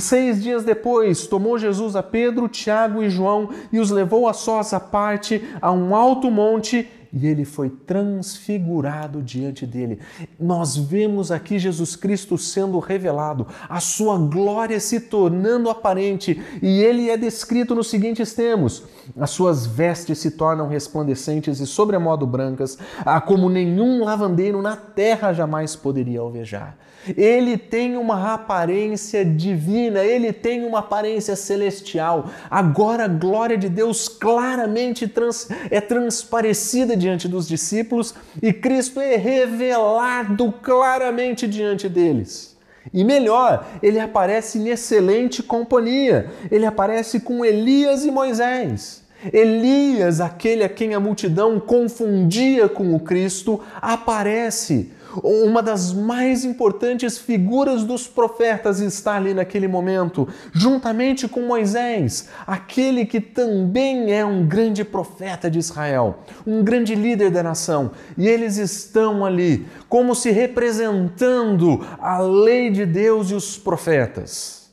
Seis 0.00 0.40
dias 0.40 0.62
depois, 0.62 1.26
tomou 1.26 1.58
Jesus 1.58 1.96
a 1.96 2.02
Pedro, 2.02 2.48
Tiago 2.48 3.02
e 3.02 3.10
João 3.10 3.50
e 3.72 3.80
os 3.80 3.90
levou 3.90 4.28
a 4.28 4.32
sós 4.32 4.72
à 4.72 4.78
parte 4.78 5.42
a 5.60 5.72
um 5.72 5.96
alto 5.96 6.30
monte 6.30 6.88
e 7.12 7.26
ele 7.26 7.44
foi 7.44 7.68
transfigurado 7.68 9.20
diante 9.20 9.66
dele. 9.66 9.98
Nós 10.40 10.76
vemos 10.76 11.30
aqui 11.30 11.58
Jesus 11.58 11.94
Cristo 11.94 12.38
sendo 12.38 12.78
revelado, 12.78 13.46
a 13.68 13.80
sua 13.80 14.16
glória 14.16 14.80
se 14.80 14.98
tornando 14.98 15.68
aparente, 15.68 16.40
e 16.62 16.82
ele 16.82 17.10
é 17.10 17.16
descrito 17.16 17.74
nos 17.74 17.90
seguintes 17.90 18.32
termos: 18.32 18.84
as 19.18 19.30
suas 19.30 19.66
vestes 19.66 20.18
se 20.18 20.30
tornam 20.32 20.68
resplandecentes 20.68 21.60
e 21.60 21.66
sobremodo 21.66 22.26
brancas, 22.26 22.78
como 23.26 23.50
nenhum 23.50 24.04
lavandeiro 24.04 24.62
na 24.62 24.76
terra 24.76 25.32
jamais 25.32 25.76
poderia 25.76 26.20
alvejar. 26.20 26.76
Ele 27.16 27.56
tem 27.56 27.96
uma 27.96 28.34
aparência 28.34 29.24
divina, 29.24 30.04
ele 30.04 30.32
tem 30.32 30.64
uma 30.64 30.80
aparência 30.80 31.34
celestial. 31.34 32.30
Agora 32.50 33.04
a 33.04 33.08
glória 33.08 33.58
de 33.58 33.68
Deus 33.68 34.08
claramente 34.08 35.08
trans, 35.08 35.48
é 35.70 35.80
transparecida 35.80 36.96
diante 36.96 37.26
dos 37.26 37.48
discípulos 37.48 38.14
e 38.40 38.52
Cristo 38.52 39.00
é 39.00 39.16
revelado 39.16 40.52
claramente 40.62 41.46
diante 41.46 41.88
deles. 41.88 42.56
E 42.92 43.04
melhor, 43.04 43.66
ele 43.82 44.00
aparece 44.00 44.58
em 44.58 44.68
excelente 44.68 45.42
companhia. 45.42 46.30
Ele 46.50 46.66
aparece 46.66 47.20
com 47.20 47.44
Elias 47.44 48.04
e 48.04 48.10
Moisés. 48.10 49.02
Elias, 49.32 50.20
aquele 50.20 50.64
a 50.64 50.68
quem 50.68 50.94
a 50.94 51.00
multidão 51.00 51.60
confundia 51.60 52.68
com 52.68 52.94
o 52.94 52.98
Cristo, 52.98 53.60
aparece 53.80 54.90
uma 55.22 55.62
das 55.62 55.92
mais 55.92 56.44
importantes 56.44 57.18
figuras 57.18 57.84
dos 57.84 58.06
profetas 58.06 58.80
está 58.80 59.14
ali 59.14 59.34
naquele 59.34 59.68
momento, 59.68 60.28
juntamente 60.52 61.28
com 61.28 61.42
Moisés, 61.42 62.28
aquele 62.46 63.04
que 63.04 63.20
também 63.20 64.12
é 64.12 64.24
um 64.24 64.46
grande 64.46 64.84
profeta 64.84 65.50
de 65.50 65.58
Israel, 65.58 66.18
um 66.46 66.62
grande 66.62 66.94
líder 66.94 67.30
da 67.30 67.42
nação. 67.42 67.90
E 68.16 68.28
eles 68.28 68.56
estão 68.56 69.24
ali, 69.24 69.66
como 69.88 70.14
se 70.14 70.30
representando 70.30 71.84
a 71.98 72.18
lei 72.18 72.70
de 72.70 72.86
Deus 72.86 73.30
e 73.30 73.34
os 73.34 73.58
profetas. 73.58 74.70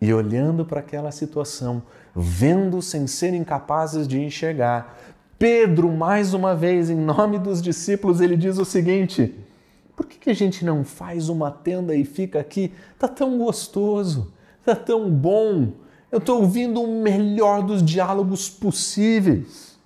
E 0.00 0.12
olhando 0.14 0.64
para 0.64 0.80
aquela 0.80 1.10
situação, 1.10 1.82
vendo 2.16 2.80
sem 2.80 3.06
serem 3.06 3.44
capazes 3.44 4.08
de 4.08 4.18
enxergar, 4.18 4.96
Pedro, 5.38 5.90
mais 5.90 6.34
uma 6.34 6.54
vez, 6.54 6.90
em 6.90 6.96
nome 6.96 7.38
dos 7.38 7.62
discípulos, 7.62 8.20
ele 8.20 8.36
diz 8.36 8.58
o 8.58 8.64
seguinte: 8.64 9.34
por 10.00 10.06
que, 10.06 10.16
que 10.18 10.30
a 10.30 10.34
gente 10.34 10.64
não 10.64 10.82
faz 10.82 11.28
uma 11.28 11.50
tenda 11.50 11.94
e 11.94 12.06
fica 12.06 12.40
aqui? 12.40 12.72
Tá 12.98 13.06
tão 13.06 13.36
gostoso, 13.36 14.32
tá 14.64 14.74
tão 14.74 15.10
bom. 15.10 15.74
Eu 16.10 16.16
estou 16.16 16.40
ouvindo 16.40 16.80
o 16.80 17.02
melhor 17.02 17.62
dos 17.62 17.84
diálogos 17.84 18.48
possíveis. 18.48 19.78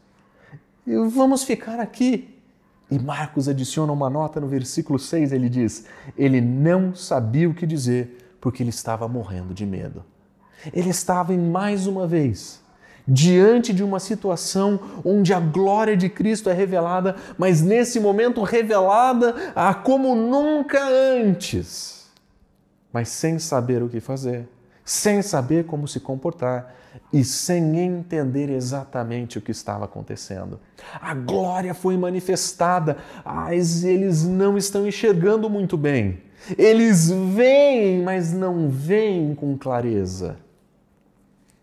E 0.87 0.95
vamos 1.09 1.43
ficar 1.43 1.81
aqui. 1.81 2.33
E 2.89 2.97
Marcos 2.97 3.49
adiciona 3.49 3.93
uma 3.93 4.09
nota 4.09 4.41
no 4.41 4.47
versículo 4.47 5.01
6, 5.01 5.33
ele 5.33 5.49
diz: 5.49 5.87
Ele 6.17 6.41
não 6.41 6.95
sabia 6.95 7.51
o 7.51 7.55
que 7.55 7.67
dizer 7.67 8.37
porque 8.41 8.63
ele 8.63 8.71
estava 8.71 9.09
morrendo 9.09 9.53
de 9.53 9.67
medo. 9.67 10.05
Ele 10.73 10.91
estava 10.91 11.35
em 11.35 11.39
mais 11.39 11.89
uma 11.89 12.07
vez 12.07 12.63
diante 13.07 13.73
de 13.73 13.83
uma 13.83 14.01
situação 14.01 14.81
onde 15.05 15.33
a 15.35 15.41
glória 15.41 15.97
de 15.97 16.09
Cristo 16.09 16.49
é 16.49 16.53
revelada, 16.53 17.17
mas 17.37 17.61
nesse 17.61 18.01
momento 18.01 18.43
revelada 18.43 19.35
a 19.55 19.75
como 19.75 20.15
nunca 20.15 20.81
antes, 20.87 22.07
mas 22.93 23.09
sem 23.09 23.39
saber 23.39 23.83
o 23.83 23.89
que 23.89 24.01
fazer, 24.01 24.49
sem 24.85 25.23
saber 25.23 25.65
como 25.65 25.87
se 25.87 26.01
comportar 26.01 26.75
e 27.13 27.25
sem 27.25 27.79
entender 27.79 28.51
exatamente 28.51 29.39
o 29.39 29.41
que 29.41 29.51
estava 29.51 29.85
acontecendo. 29.85 30.61
A 31.01 31.15
glória 31.15 31.75
foi 31.75 31.97
manifestada, 31.97 32.97
mas 33.25 33.85
eles 33.85 34.25
não 34.25 34.57
estão 34.57 34.87
enxergando 34.87 35.51
muito 35.51 35.77
bem. 35.77 36.21
Eles 36.59 37.11
veem, 37.11 38.03
mas 38.03 38.33
não 38.33 38.69
veem 38.69 39.35
com 39.35 39.57
clareza. 39.57 40.37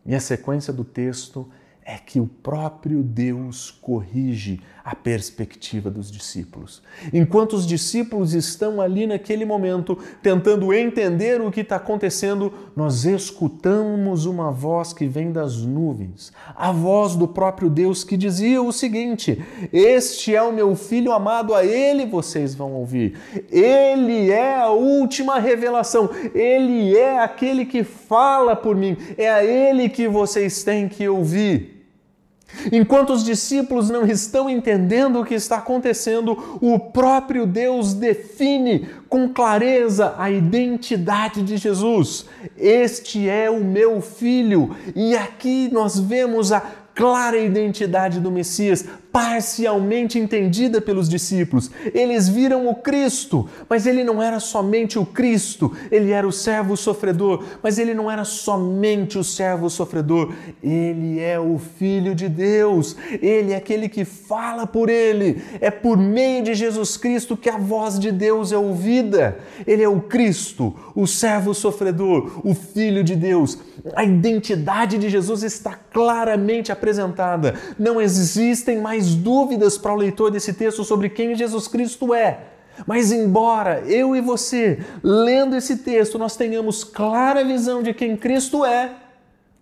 E 0.06 0.16
a 0.16 0.20
sequência 0.20 0.74
do 0.74 0.84
texto 0.84 1.50
é 1.84 1.98
que 1.98 2.20
o 2.20 2.28
próprio 2.28 3.04
Deus 3.04 3.72
corrige 3.72 4.62
a 4.84 4.96
perspectiva 4.96 5.90
dos 5.90 6.12
discípulos. 6.12 6.82
Enquanto 7.14 7.54
os 7.54 7.68
discípulos 7.68 8.34
estão 8.34 8.82
ali 8.82 9.06
naquele 9.06 9.46
momento 9.46 9.98
tentando 10.22 10.74
entender 10.74 11.40
o 11.40 11.52
que 11.52 11.62
está 11.62 11.76
acontecendo, 11.76 12.52
nós 12.76 13.06
escutamos 13.06 14.26
uma 14.26 14.52
voz 14.52 14.92
que 14.92 15.06
vem 15.06 15.32
das 15.32 15.58
nuvens, 15.58 16.32
a 16.56 16.72
voz 16.72 17.16
do 17.16 17.28
próprio 17.28 17.70
Deus 17.70 18.04
que 18.04 18.18
dizia 18.18 18.62
o 18.62 18.72
seguinte: 18.72 19.44
Este 19.72 20.36
é 20.36 20.42
o 20.42 20.54
meu 20.54 20.76
filho 20.76 21.12
amado, 21.12 21.54
a 21.54 21.64
ele 21.64 22.06
vocês 22.06 22.56
vão 22.56 22.74
ouvir. 22.74 23.18
Ele 23.52 24.32
é 24.32 24.60
a 24.60 24.70
última 24.70 25.40
revelação, 25.40 26.10
ele 26.34 26.98
é 26.98 27.20
aquele 27.20 27.66
que 27.66 27.84
fala 27.84 28.56
por 28.56 28.76
mim, 28.76 28.98
é 29.18 29.30
a 29.30 29.44
ele 29.44 29.90
que 29.90 30.08
vocês 30.08 30.64
têm 30.64 30.90
que 30.90 31.08
ouvir. 31.08 31.81
Enquanto 32.72 33.14
os 33.14 33.24
discípulos 33.24 33.90
não 33.90 34.06
estão 34.06 34.50
entendendo 34.50 35.20
o 35.20 35.26
que 35.26 35.34
está 35.34 35.58
acontecendo, 35.58 36.60
o 36.62 36.80
próprio 36.80 37.46
Deus 37.46 37.94
define 37.94 38.88
com 39.10 39.30
clareza 39.30 40.16
a 40.18 40.30
identidade 40.30 41.42
de 41.42 41.58
Jesus. 41.58 42.26
Este 42.58 43.28
é 43.28 43.50
o 43.50 43.64
meu 43.64 44.02
filho. 44.02 44.76
E 44.96 45.16
aqui 45.16 45.70
nós 45.72 46.00
vemos 46.00 46.52
a 46.52 46.62
clara 46.94 47.38
identidade 47.38 48.20
do 48.20 48.32
Messias, 48.32 48.86
parcialmente 49.12 50.18
entendida 50.18 50.80
pelos 50.80 51.10
discípulos. 51.10 51.70
Eles 51.94 52.30
viram 52.30 52.68
o 52.68 52.76
Cristo, 52.76 53.50
mas 53.70 53.86
ele 53.86 54.04
não 54.04 54.22
era 54.22 54.40
somente 54.40 54.98
o 54.98 55.06
Cristo, 55.06 55.72
ele 55.92 56.12
era 56.12 56.26
o 56.26 56.32
servo 56.32 56.78
sofredor, 56.78 57.44
mas 57.62 57.78
ele 57.78 57.94
não 57.94 58.10
era 58.10 58.24
somente 58.24 59.18
o 59.18 59.24
servo 59.24 59.70
sofredor, 59.70 60.34
ele 60.64 61.20
é 61.20 61.40
o 61.40 61.60
Filho 61.60 62.16
de 62.16 62.30
Deus, 62.30 62.96
ele 63.22 63.52
é 63.52 63.56
aquele 63.56 63.90
que 63.90 64.06
fala 64.06 64.66
por 64.66 64.90
ele, 64.90 65.42
é 65.60 65.70
por 65.70 65.98
meio 65.98 66.44
de 66.44 66.54
Jesus 66.54 66.96
Cristo 66.96 67.36
que 67.36 67.50
a 67.50 67.58
voz 67.58 68.00
de 68.00 68.12
Deus 68.12 68.52
é 68.52 68.58
ouvida. 68.58 69.40
Ele 69.68 69.84
é 69.84 69.90
o 69.90 70.02
Cristo, 70.02 70.74
o 70.96 71.06
servo 71.06 71.54
sofredor, 71.54 72.42
o 72.44 72.54
Filho 72.54 73.04
de 73.04 73.16
Deus. 73.16 73.58
A 73.96 74.04
identidade 74.04 74.98
de 74.98 75.10
Jesus 75.10 75.44
está 75.44 75.74
claramente 75.92 76.72
apresentada. 76.72 77.56
Não 77.78 78.00
existem 78.00 78.80
mais 78.80 79.01
mais 79.02 79.16
dúvidas 79.16 79.78
para 79.80 79.94
o 79.94 79.96
leitor 79.96 80.30
desse 80.30 80.54
texto 80.54 80.84
sobre 80.84 81.10
quem 81.10 81.36
Jesus 81.36 81.68
Cristo 81.68 82.14
é. 82.14 82.46
Mas, 82.86 83.12
embora 83.12 83.82
eu 83.82 84.16
e 84.16 84.22
você, 84.22 84.80
lendo 85.04 85.56
esse 85.56 85.78
texto, 85.78 86.20
nós 86.20 86.36
tenhamos 86.36 86.84
clara 86.84 87.44
visão 87.44 87.82
de 87.82 87.94
quem 87.94 88.16
Cristo 88.16 88.64
é, 88.64 88.96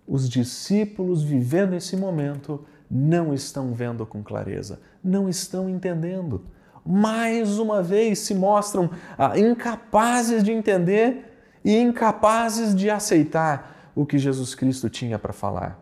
os 0.06 0.28
discípulos 0.28 1.22
vivendo 1.22 1.74
esse 1.74 1.96
momento 1.96 2.64
não 2.90 3.32
estão 3.32 3.72
vendo 3.72 4.04
com 4.04 4.22
clareza, 4.22 4.80
não 5.02 5.28
estão 5.28 5.68
entendendo. 5.68 6.44
Mais 6.84 7.58
uma 7.58 7.82
vez 7.82 8.18
se 8.18 8.34
mostram 8.34 8.90
ah, 9.16 9.38
incapazes 9.38 10.42
de 10.42 10.52
entender 10.52 11.24
e 11.64 11.76
incapazes 11.78 12.74
de 12.74 12.90
aceitar 12.90 13.92
o 13.94 14.04
que 14.04 14.18
Jesus 14.18 14.54
Cristo 14.54 14.90
tinha 14.90 15.18
para 15.18 15.32
falar. 15.32 15.78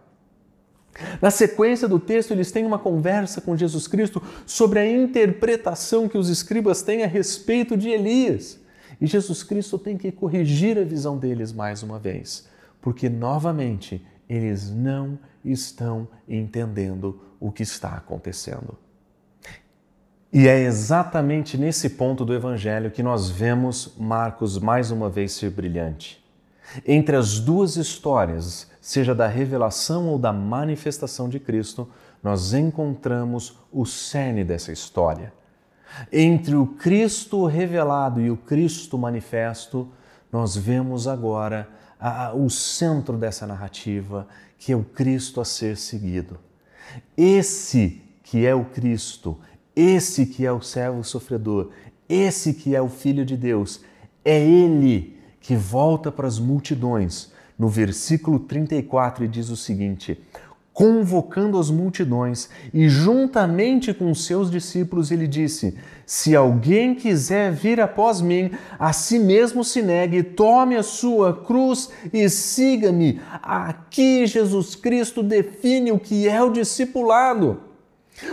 Na 1.21 1.31
sequência 1.31 1.87
do 1.87 1.99
texto, 1.99 2.33
eles 2.33 2.51
têm 2.51 2.67
uma 2.67 2.79
conversa 2.79 3.41
com 3.41 3.57
Jesus 3.57 3.87
Cristo 3.87 4.23
sobre 4.47 4.79
a 4.81 4.91
interpretação 4.91 6.09
que 6.09 6.19
os 6.19 6.29
escribas 6.29 6.83
têm 6.83 7.05
a 7.05 7.07
respeito 7.07 7.77
de 7.77 7.89
Elias. 7.89 8.59
E 9.01 9.07
Jesus 9.07 9.43
Cristo 9.43 9.79
tem 9.79 9.97
que 9.97 10.11
corrigir 10.11 10.79
a 10.79 10.85
visão 10.85 11.17
deles 11.17 11.53
mais 11.53 11.83
uma 11.83 11.99
vez, 11.99 12.49
porque 12.81 13.09
novamente 13.09 14.05
eles 14.29 14.71
não 14.71 15.19
estão 15.45 16.09
entendendo 16.29 17.21
o 17.41 17.53
que 17.53 17.63
está 17.63 17.91
acontecendo. 17.91 18.77
E 20.33 20.47
é 20.47 20.61
exatamente 20.61 21.57
nesse 21.57 21.91
ponto 21.91 22.25
do 22.25 22.35
Evangelho 22.35 22.91
que 22.91 23.03
nós 23.03 23.31
vemos 23.31 23.95
Marcos 23.97 24.59
mais 24.59 24.91
uma 24.91 25.09
vez 25.09 25.33
ser 25.33 25.51
brilhante. 25.51 26.23
Entre 26.87 27.17
as 27.17 27.41
duas 27.41 27.77
histórias, 27.77 28.71
seja 28.89 29.15
da 29.15 29.27
revelação 29.27 30.09
ou 30.09 30.19
da 30.19 30.33
manifestação 30.33 31.29
de 31.29 31.39
Cristo, 31.39 31.87
nós 32.23 32.55
encontramos 32.55 33.59
o 33.71 33.85
cerne 33.85 34.43
dessa 34.43 34.73
história. 34.73 35.31
Entre 36.11 36.55
o 36.55 36.67
Cristo 36.67 37.45
revelado 37.45 38.19
e 38.19 38.31
o 38.31 38.37
Cristo 38.39 38.97
manifesto, 38.97 39.87
nós 40.33 40.57
vemos 40.57 41.07
agora 41.07 41.69
a, 42.01 42.33
o 42.33 42.49
centro 42.49 43.19
dessa 43.19 43.47
narrativa, 43.47 44.27
que 44.57 44.73
é 44.73 44.77
o 44.77 44.83
Cristo 44.83 45.39
a 45.43 45.45
ser 45.45 45.77
seguido. 45.77 46.39
Esse 47.15 48.01
que 48.23 48.47
é 48.47 48.55
o 48.55 48.65
Cristo, 48.65 49.39
esse 49.77 50.25
que 50.25 50.47
é 50.47 50.51
o 50.51 50.63
servo 50.63 51.05
sofredor, 51.05 51.73
esse 52.09 52.55
que 52.55 52.75
é 52.75 52.81
o 52.81 52.89
Filho 52.89 53.27
de 53.27 53.37
Deus, 53.37 53.83
é 54.25 54.41
Ele 54.41 55.21
que 55.43 55.55
volta 55.55 56.11
para 56.11 56.27
as 56.27 56.39
multidões. 56.39 57.37
No 57.59 57.69
versículo 57.69 58.39
34 58.39 59.25
e 59.25 59.29
diz 59.29 59.51
o 59.51 59.57
seguinte: 59.57 60.19
convocando 60.79 61.59
as 61.59 61.73
multidões 61.73 62.49
e 62.73 62.89
juntamente 62.89 63.93
com 63.93 64.15
seus 64.15 64.49
discípulos 64.49 65.11
ele 65.11 65.27
disse: 65.27 65.77
Se 66.07 66.37
alguém 66.37 66.95
quiser 66.95 67.51
vir 67.51 67.81
após 67.81 68.21
mim, 68.21 68.53
a 68.79 68.93
si 68.93 69.19
mesmo 69.19 69.65
se 69.65 69.83
negue, 69.83 70.23
tome 70.23 70.77
a 70.77 70.85
sua 70.85 71.35
cruz 71.35 71.91
e 72.13 72.29
siga-me. 72.29 73.21
Aqui 73.43 74.25
Jesus 74.25 74.77
Cristo 74.77 75.21
define 75.21 75.91
o 75.91 75.99
que 75.99 76.29
é 76.29 76.41
o 76.41 76.53
discipulado. 76.53 77.61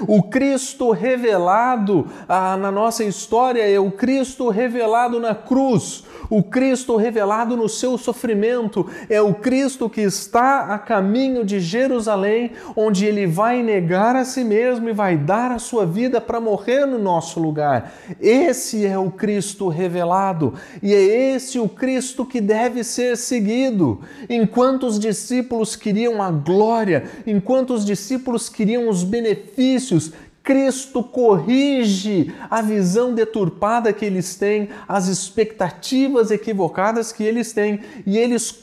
O 0.07 0.21
Cristo 0.23 0.91
revelado 0.91 2.07
ah, 2.27 2.57
na 2.57 2.71
nossa 2.71 3.03
história 3.03 3.67
é 3.67 3.79
o 3.79 3.91
Cristo 3.91 4.49
revelado 4.49 5.19
na 5.19 5.33
cruz, 5.33 6.03
o 6.29 6.43
Cristo 6.43 6.95
revelado 6.95 7.55
no 7.55 7.69
seu 7.69 7.97
sofrimento, 7.97 8.87
é 9.09 9.21
o 9.21 9.33
Cristo 9.33 9.89
que 9.89 10.01
está 10.01 10.73
a 10.73 10.79
caminho 10.79 11.43
de 11.43 11.59
Jerusalém, 11.59 12.51
onde 12.75 13.05
ele 13.05 13.25
vai 13.27 13.61
negar 13.63 14.15
a 14.15 14.25
si 14.25 14.43
mesmo 14.43 14.89
e 14.89 14.93
vai 14.93 15.17
dar 15.17 15.51
a 15.51 15.59
sua 15.59 15.85
vida 15.85 16.19
para 16.19 16.39
morrer 16.39 16.85
no 16.85 16.97
nosso 16.97 17.39
lugar. 17.39 17.93
Esse 18.19 18.85
é 18.85 18.97
o 18.97 19.11
Cristo 19.11 19.67
revelado 19.67 20.53
e 20.81 20.93
é 20.93 21.35
esse 21.35 21.59
o 21.59 21.67
Cristo 21.67 22.25
que 22.25 22.41
deve 22.41 22.83
ser 22.83 23.17
seguido. 23.17 24.01
Enquanto 24.29 24.85
os 24.85 24.99
discípulos 24.99 25.75
queriam 25.75 26.21
a 26.21 26.31
glória, 26.31 27.05
enquanto 27.25 27.73
os 27.73 27.85
discípulos 27.85 28.49
queriam 28.49 28.89
os 28.89 29.03
benefícios, 29.03 30.11
Cristo 30.45 31.01
corrige 31.01 32.31
a 32.51 32.61
visão 32.61 33.15
deturpada 33.15 33.91
que 33.91 34.05
eles 34.05 34.35
têm, 34.35 34.69
as 34.87 35.07
expectativas 35.07 36.29
equivocadas 36.29 37.11
que 37.11 37.23
eles 37.23 37.51
têm, 37.51 37.79
e, 38.05 38.19
eles 38.19 38.55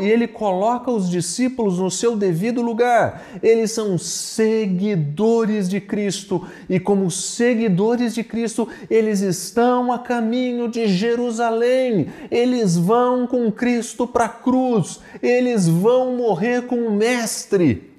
e 0.00 0.04
ele 0.04 0.26
coloca 0.26 0.90
os 0.90 1.08
discípulos 1.08 1.78
no 1.78 1.92
seu 1.92 2.16
devido 2.16 2.60
lugar. 2.60 3.22
Eles 3.40 3.70
são 3.70 3.96
seguidores 3.96 5.68
de 5.68 5.80
Cristo, 5.80 6.44
e 6.68 6.80
como 6.80 7.08
seguidores 7.08 8.14
de 8.14 8.24
Cristo, 8.24 8.68
eles 8.90 9.20
estão 9.20 9.92
a 9.92 9.98
caminho 10.00 10.66
de 10.66 10.88
Jerusalém. 10.88 12.08
Eles 12.32 12.76
vão 12.76 13.28
com 13.28 13.52
Cristo 13.52 14.08
para 14.08 14.24
a 14.24 14.28
cruz, 14.28 14.98
eles 15.22 15.68
vão 15.68 16.16
morrer 16.16 16.62
com 16.62 16.88
o 16.88 16.90
Mestre. 16.90 17.97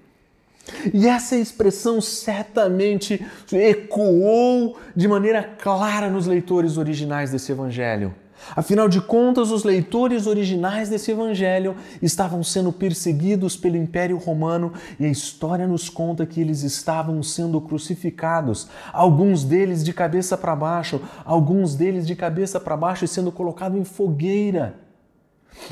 E 0.94 1.08
essa 1.08 1.36
expressão 1.36 2.02
certamente 2.02 3.26
ecoou 3.52 4.78
de 4.96 5.08
maneira 5.08 5.44
clara 5.44 6.10
nos 6.10 6.26
leitores 6.28 6.78
originais 6.78 7.32
desse 7.32 7.52
evangelho. 7.52 8.14
Afinal 8.56 8.88
de 8.88 9.02
contas, 9.02 9.52
os 9.52 9.64
leitores 9.64 10.26
originais 10.26 10.90
desse 10.90 11.12
evangelho 11.12 11.76
estavam 12.02 12.44
sendo 12.44 12.72
perseguidos 12.72 13.56
pelo 13.56 13.78
Império 13.78 14.18
Romano 14.18 14.74
e 15.00 15.06
a 15.06 15.10
história 15.10 15.68
nos 15.68 15.90
conta 15.90 16.26
que 16.26 16.42
eles 16.42 16.64
estavam 16.64 17.22
sendo 17.22 17.60
crucificados, 17.62 18.68
alguns 18.94 19.44
deles 19.44 19.84
de 19.84 19.94
cabeça 19.94 20.38
para 20.38 20.56
baixo, 20.56 21.02
alguns 21.26 21.76
deles 21.76 22.08
de 22.08 22.16
cabeça 22.16 22.60
para 22.60 22.78
baixo 22.78 23.06
e 23.06 23.08
sendo 23.08 23.32
colocados 23.32 23.78
em 23.78 23.84
fogueira. 23.84 24.89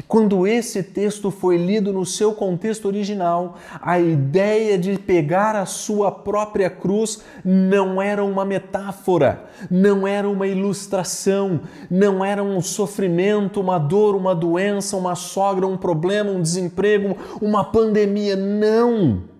Quando 0.07 0.45
esse 0.45 0.83
texto 0.83 1.31
foi 1.31 1.57
lido 1.57 1.91
no 1.93 2.05
seu 2.05 2.33
contexto 2.33 2.85
original, 2.85 3.57
a 3.81 3.99
ideia 3.99 4.77
de 4.77 4.97
pegar 4.97 5.55
a 5.55 5.65
sua 5.65 6.11
própria 6.11 6.69
cruz 6.69 7.23
não 7.43 8.01
era 8.01 8.23
uma 8.23 8.45
metáfora, 8.45 9.45
não 9.69 10.07
era 10.07 10.29
uma 10.29 10.47
ilustração, 10.47 11.61
não 11.89 12.23
era 12.23 12.43
um 12.43 12.61
sofrimento, 12.61 13.59
uma 13.59 13.77
dor, 13.77 14.15
uma 14.15 14.35
doença, 14.35 14.97
uma 14.97 15.15
sogra, 15.15 15.65
um 15.65 15.77
problema, 15.77 16.31
um 16.31 16.41
desemprego, 16.41 17.15
uma 17.41 17.63
pandemia. 17.63 18.35
Não! 18.35 19.36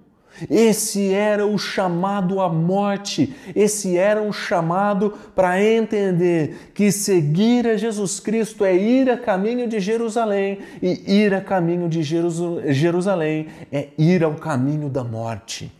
Esse 0.50 1.12
era 1.12 1.46
o 1.46 1.58
chamado 1.58 2.40
à 2.40 2.50
morte, 2.50 3.36
esse 3.56 3.98
era 3.98 4.22
um 4.22 4.32
chamado 4.32 5.14
para 5.36 5.64
entender 5.64 6.72
que 6.74 6.92
seguir 6.92 7.68
a 7.68 7.78
Jesus 7.78 8.20
Cristo 8.20 8.64
é 8.64 8.76
ir 8.76 9.10
a 9.10 9.18
caminho 9.18 9.68
de 9.68 9.80
Jerusalém, 9.80 10.60
e 10.82 11.02
ir 11.12 11.34
a 11.34 11.42
caminho 11.42 11.90
de 11.90 12.04
Jerusalém 12.04 13.48
é 13.72 13.88
ir 13.98 14.24
ao 14.24 14.36
caminho 14.36 14.90
da 14.90 15.04
morte. 15.04 15.72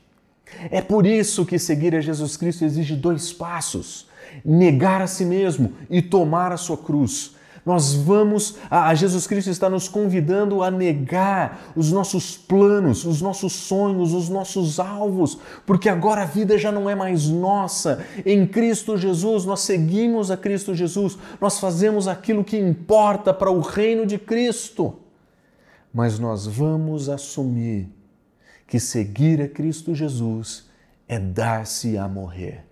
É 0.72 0.82
por 0.82 1.06
isso 1.06 1.46
que 1.46 1.60
seguir 1.60 1.96
a 1.96 2.02
Jesus 2.02 2.36
Cristo 2.38 2.66
exige 2.66 2.96
dois 2.96 3.32
passos: 3.32 4.08
negar 4.44 5.02
a 5.02 5.08
si 5.08 5.26
mesmo 5.26 5.74
e 5.90 6.02
tomar 6.02 6.52
a 6.52 6.58
sua 6.58 6.78
cruz. 6.78 7.37
Nós 7.68 7.94
vamos, 7.94 8.56
a 8.72 8.96
Jesus 8.96 9.28
Cristo 9.28 9.50
está 9.50 9.70
nos 9.70 9.90
convidando 9.90 10.64
a 10.64 10.72
negar 10.72 11.74
os 11.76 11.92
nossos 11.92 12.38
planos, 12.38 13.04
os 13.04 13.22
nossos 13.22 13.52
sonhos, 13.52 14.14
os 14.14 14.30
nossos 14.30 14.80
alvos, 14.80 15.38
porque 15.66 15.90
agora 15.90 16.22
a 16.22 16.26
vida 16.26 16.58
já 16.58 16.72
não 16.72 16.90
é 16.90 16.96
mais 16.96 17.28
nossa. 17.28 18.06
Em 18.26 18.48
Cristo 18.48 18.96
Jesus, 18.96 19.44
nós 19.44 19.60
seguimos 19.60 20.32
a 20.32 20.38
Cristo 20.38 20.74
Jesus, 20.74 21.18
nós 21.42 21.60
fazemos 21.60 22.08
aquilo 22.08 22.42
que 22.42 22.58
importa 22.58 23.34
para 23.34 23.52
o 23.52 23.60
reino 23.60 24.06
de 24.06 24.18
Cristo. 24.18 25.00
Mas 25.94 26.18
nós 26.18 26.48
vamos 26.48 27.10
assumir 27.10 27.90
que 28.66 28.80
seguir 28.80 29.42
a 29.42 29.50
Cristo 29.50 29.94
Jesus 29.94 30.70
é 31.06 31.20
dar-se 31.20 31.98
a 31.98 32.08
morrer. 32.08 32.64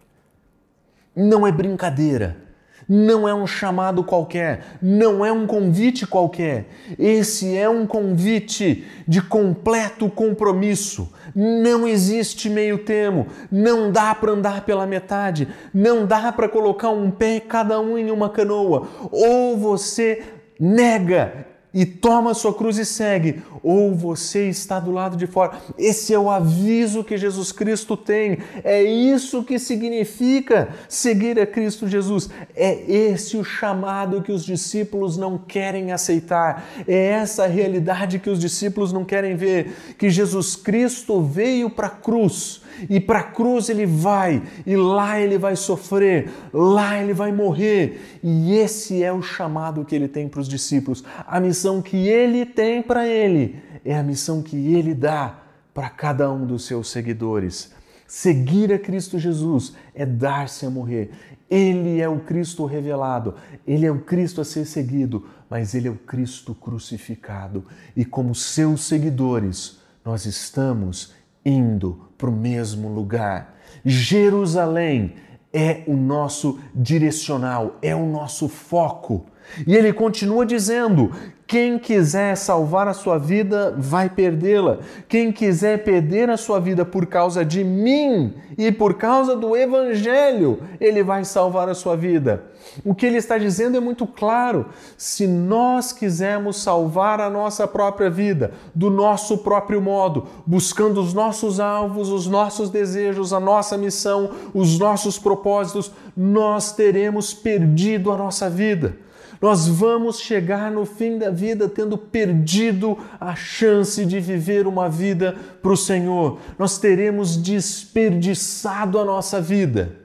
Não 1.14 1.46
é 1.46 1.52
brincadeira 1.52 2.45
não 2.88 3.28
é 3.28 3.34
um 3.34 3.48
chamado 3.48 4.04
qualquer, 4.04 4.78
não 4.82 5.26
é 5.26 5.32
um 5.32 5.48
convite 5.48 6.06
qualquer. 6.06 6.68
Esse 6.98 7.56
é 7.56 7.68
um 7.68 7.86
convite 7.88 8.86
de 9.08 9.22
completo 9.22 10.10
compromisso. 10.10 11.12
Não 11.36 11.88
existe 11.88 12.50
meio 12.50 12.80
termo, 12.80 13.28
não 13.52 13.92
dá 13.92 14.14
para 14.14 14.32
andar 14.32 14.66
pela 14.66 14.86
metade, 14.86 15.48
não 15.74 16.06
dá 16.06 16.32
para 16.32 16.48
colocar 16.48 16.90
um 16.90 17.10
pé 17.10 17.40
cada 17.40 17.80
um 17.80 17.98
em 17.98 18.12
uma 18.12 18.30
canoa. 18.30 18.88
Ou 19.12 19.58
você 19.58 20.24
nega 20.60 21.55
e 21.76 21.86
toma 21.86 22.32
a 22.32 22.34
sua 22.34 22.54
cruz 22.54 22.78
e 22.78 22.86
segue, 22.86 23.42
ou 23.62 23.94
você 23.94 24.48
está 24.48 24.80
do 24.80 24.92
lado 24.92 25.18
de 25.18 25.28
fora. 25.28 25.58
Esse 25.78 26.14
é 26.14 26.18
o 26.18 26.30
aviso 26.30 27.04
que 27.04 27.18
Jesus 27.18 27.52
Cristo 27.52 27.98
tem. 27.98 28.38
É 28.64 28.82
isso 28.82 29.44
que 29.44 29.60
significa 29.60 30.70
seguir 30.88 31.38
a 31.38 31.46
Cristo 31.46 31.86
Jesus. 31.86 32.30
É 32.56 32.90
esse 32.90 33.36
o 33.36 33.44
chamado 33.44 34.22
que 34.22 34.32
os 34.32 34.46
discípulos 34.46 35.18
não 35.18 35.38
querem 35.38 35.92
aceitar. 35.92 36.66
É 36.88 37.08
essa 37.08 37.46
realidade 37.46 38.20
que 38.20 38.30
os 38.30 38.40
discípulos 38.40 38.94
não 38.94 39.04
querem 39.04 39.36
ver, 39.36 39.76
que 39.98 40.10
Jesus 40.10 40.56
Cristo 40.56 41.22
veio 41.22 41.70
para 41.70 41.88
a 41.88 41.90
cruz 41.90 42.64
e 42.90 43.00
para 43.00 43.20
a 43.20 43.24
cruz 43.24 43.70
ele 43.70 43.86
vai, 43.86 44.44
e 44.66 44.76
lá 44.76 45.20
ele 45.20 45.38
vai 45.38 45.56
sofrer, 45.56 46.30
lá 46.54 47.02
ele 47.02 47.14
vai 47.14 47.32
morrer. 47.32 48.20
E 48.24 48.54
esse 48.56 49.04
é 49.04 49.12
o 49.12 49.22
chamado 49.22 49.86
que 49.86 49.96
ele 49.96 50.08
tem 50.08 50.28
para 50.28 50.42
os 50.42 50.48
discípulos. 50.48 51.04
A 51.26 51.40
missão 51.40 51.82
que 51.82 52.08
ele 52.08 52.46
tem 52.46 52.82
para 52.82 53.08
ele 53.08 53.62
é 53.84 53.98
a 53.98 54.04
missão 54.04 54.42
que 54.42 54.74
ele 54.74 54.94
dá 54.94 55.40
para 55.74 55.90
cada 55.90 56.32
um 56.32 56.46
dos 56.46 56.66
seus 56.66 56.90
seguidores. 56.90 57.74
Seguir 58.08 58.72
a 58.72 58.80
Cristo 58.80 59.18
Jesus 59.18 59.74
é 59.94 60.06
dar-se 60.06 60.66
a 60.66 60.70
morrer. 60.70 61.12
Ele 61.50 62.00
é 62.00 62.10
o 62.10 62.20
Cristo 62.20 62.66
revelado, 62.66 63.36
ele 63.68 63.86
é 63.86 63.92
o 63.92 64.00
Cristo 64.00 64.42
a 64.42 64.46
ser 64.46 64.66
seguido, 64.66 65.28
mas 65.50 65.76
ele 65.76 65.88
é 65.88 65.92
o 65.92 65.96
Cristo 65.96 66.56
crucificado. 66.56 67.66
E 67.96 68.04
como 68.04 68.34
seus 68.34 68.86
seguidores, 68.86 69.80
nós 70.04 70.26
estamos 70.26 71.14
indo 71.44 72.10
para 72.18 72.30
o 72.30 72.34
mesmo 72.34 72.90
lugar. 72.90 73.56
Jerusalém 73.84 75.16
é 75.54 75.84
o 75.88 75.96
nosso 75.96 76.60
direcional, 76.74 77.78
é 77.82 77.96
o 77.96 78.06
nosso 78.06 78.50
foco. 78.50 79.26
E 79.66 79.76
ele 79.76 79.94
continua 79.94 80.46
dizendo: 80.46 81.12
quem 81.48 81.78
quiser 81.78 82.36
salvar 82.36 82.88
a 82.88 82.94
sua 82.94 83.20
vida 83.20 83.76
vai 83.78 84.10
perdê-la. 84.10 84.80
Quem 85.08 85.32
quiser 85.32 85.84
perder 85.84 86.28
a 86.28 86.38
sua 86.38 86.60
vida 86.60 86.84
por 86.84 87.06
causa 87.06 87.46
de 87.46 87.64
mim 87.64 88.34
e 88.58 88.72
por 88.72 88.96
causa 88.96 89.36
do 89.36 89.56
Evangelho, 89.56 90.60
ele 90.82 91.04
vai 91.04 91.24
salvar 91.24 91.70
a 91.70 91.76
sua 91.76 91.96
vida. 91.96 92.46
O 92.84 92.96
que 92.96 93.06
ele 93.06 93.18
está 93.18 93.38
dizendo 93.38 93.78
é 93.78 93.80
muito 93.80 94.08
claro. 94.08 94.66
Se 94.98 95.28
nós 95.28 95.92
quisermos 95.92 96.64
salvar 96.64 97.22
a 97.22 97.30
nossa 97.30 97.68
própria 97.68 98.10
vida, 98.10 98.52
do 98.74 98.90
nosso 98.90 99.38
próprio 99.38 99.80
modo, 99.80 100.26
buscando 100.48 101.00
os 101.00 101.14
nossos 101.14 101.60
alvos, 101.60 102.10
os 102.10 102.26
nossos 102.26 102.72
desejos, 102.72 103.32
a 103.32 103.40
nossa 103.40 103.78
missão, 103.78 104.32
os 104.52 104.80
nossos 104.80 105.20
propósitos, 105.20 105.92
nós 106.18 106.72
teremos 106.72 107.36
perdido 107.36 108.12
a 108.12 108.18
nossa 108.18 108.50
vida 108.50 109.05
nós 109.42 109.68
vamos 109.68 110.20
chegar 110.20 110.72
no 110.72 110.86
fim 110.86 111.18
da 111.18 111.30
vida 111.30 111.68
tendo 111.68 111.98
perdido 111.98 112.98
a 113.20 113.36
chance 113.36 114.06
de 114.06 114.20
viver 114.20 114.68
uma 114.68 114.90
vida 114.90 115.36
para 115.62 115.72
o 115.72 115.78
Senhor. 115.78 116.40
Nós 116.58 116.78
teremos 116.78 117.38
desperdiçado 117.38 119.00
a 119.00 119.06
nossa 119.06 119.42
vida. 119.42 119.96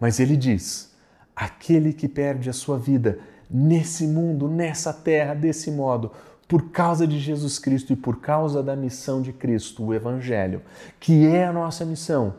Mas 0.00 0.20
ele 0.20 0.36
diz: 0.36 0.94
aquele 1.34 1.92
que 1.92 2.08
perde 2.08 2.48
a 2.48 2.52
sua 2.52 2.78
vida 2.78 3.18
nesse 3.50 4.06
mundo, 4.06 4.48
nessa 4.48 4.92
terra, 4.92 5.34
desse 5.34 5.70
modo, 5.70 6.10
por 6.48 6.70
causa 6.70 7.06
de 7.06 7.18
Jesus 7.18 7.58
Cristo 7.58 7.92
e 7.92 7.96
por 7.96 8.20
causa 8.20 8.62
da 8.62 8.76
missão 8.76 9.22
de 9.22 9.32
Cristo, 9.32 9.84
o 9.84 9.94
Evangelho, 9.94 10.62
que 11.00 11.26
é 11.26 11.44
a 11.44 11.52
nossa 11.52 11.84
missão, 11.84 12.34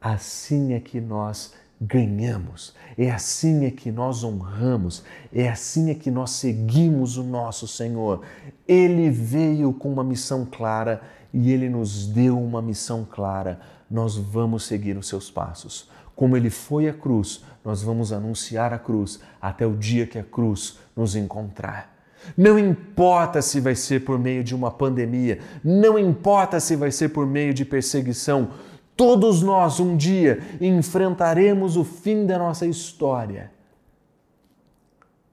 assim 0.00 0.72
é 0.74 0.80
que 0.80 1.00
nós 1.00 1.54
ganhamos. 1.84 2.74
É 2.96 3.10
assim 3.10 3.66
é 3.66 3.70
que 3.70 3.90
nós 3.90 4.22
honramos, 4.22 5.02
é 5.32 5.48
assim 5.48 5.90
é 5.90 5.94
que 5.94 6.10
nós 6.10 6.30
seguimos 6.30 7.16
o 7.16 7.24
nosso 7.24 7.66
Senhor. 7.66 8.22
Ele 8.68 9.10
veio 9.10 9.72
com 9.72 9.92
uma 9.92 10.04
missão 10.04 10.46
clara 10.46 11.02
e 11.34 11.50
ele 11.50 11.68
nos 11.68 12.06
deu 12.06 12.38
uma 12.38 12.62
missão 12.62 13.04
clara. 13.04 13.60
Nós 13.90 14.16
vamos 14.16 14.64
seguir 14.64 14.96
os 14.96 15.08
seus 15.08 15.30
passos. 15.30 15.90
Como 16.14 16.36
ele 16.36 16.50
foi 16.50 16.88
à 16.88 16.92
cruz, 16.92 17.44
nós 17.64 17.82
vamos 17.82 18.12
anunciar 18.12 18.72
a 18.72 18.78
cruz 18.78 19.18
até 19.40 19.66
o 19.66 19.76
dia 19.76 20.06
que 20.06 20.18
a 20.18 20.22
cruz 20.24 20.78
nos 20.94 21.16
encontrar. 21.16 21.90
Não 22.36 22.56
importa 22.56 23.42
se 23.42 23.58
vai 23.58 23.74
ser 23.74 24.04
por 24.04 24.16
meio 24.18 24.44
de 24.44 24.54
uma 24.54 24.70
pandemia, 24.70 25.40
não 25.64 25.98
importa 25.98 26.60
se 26.60 26.76
vai 26.76 26.92
ser 26.92 27.08
por 27.08 27.26
meio 27.26 27.52
de 27.52 27.64
perseguição, 27.64 28.50
todos 28.96 29.42
nós 29.42 29.80
um 29.80 29.96
dia 29.96 30.40
enfrentaremos 30.60 31.76
o 31.76 31.84
fim 31.84 32.26
da 32.26 32.38
nossa 32.38 32.66
história. 32.66 33.50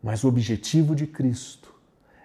Mas 0.02 0.24
o 0.24 0.28
objetivo 0.28 0.96
de 0.96 1.06
Cristo 1.06 1.74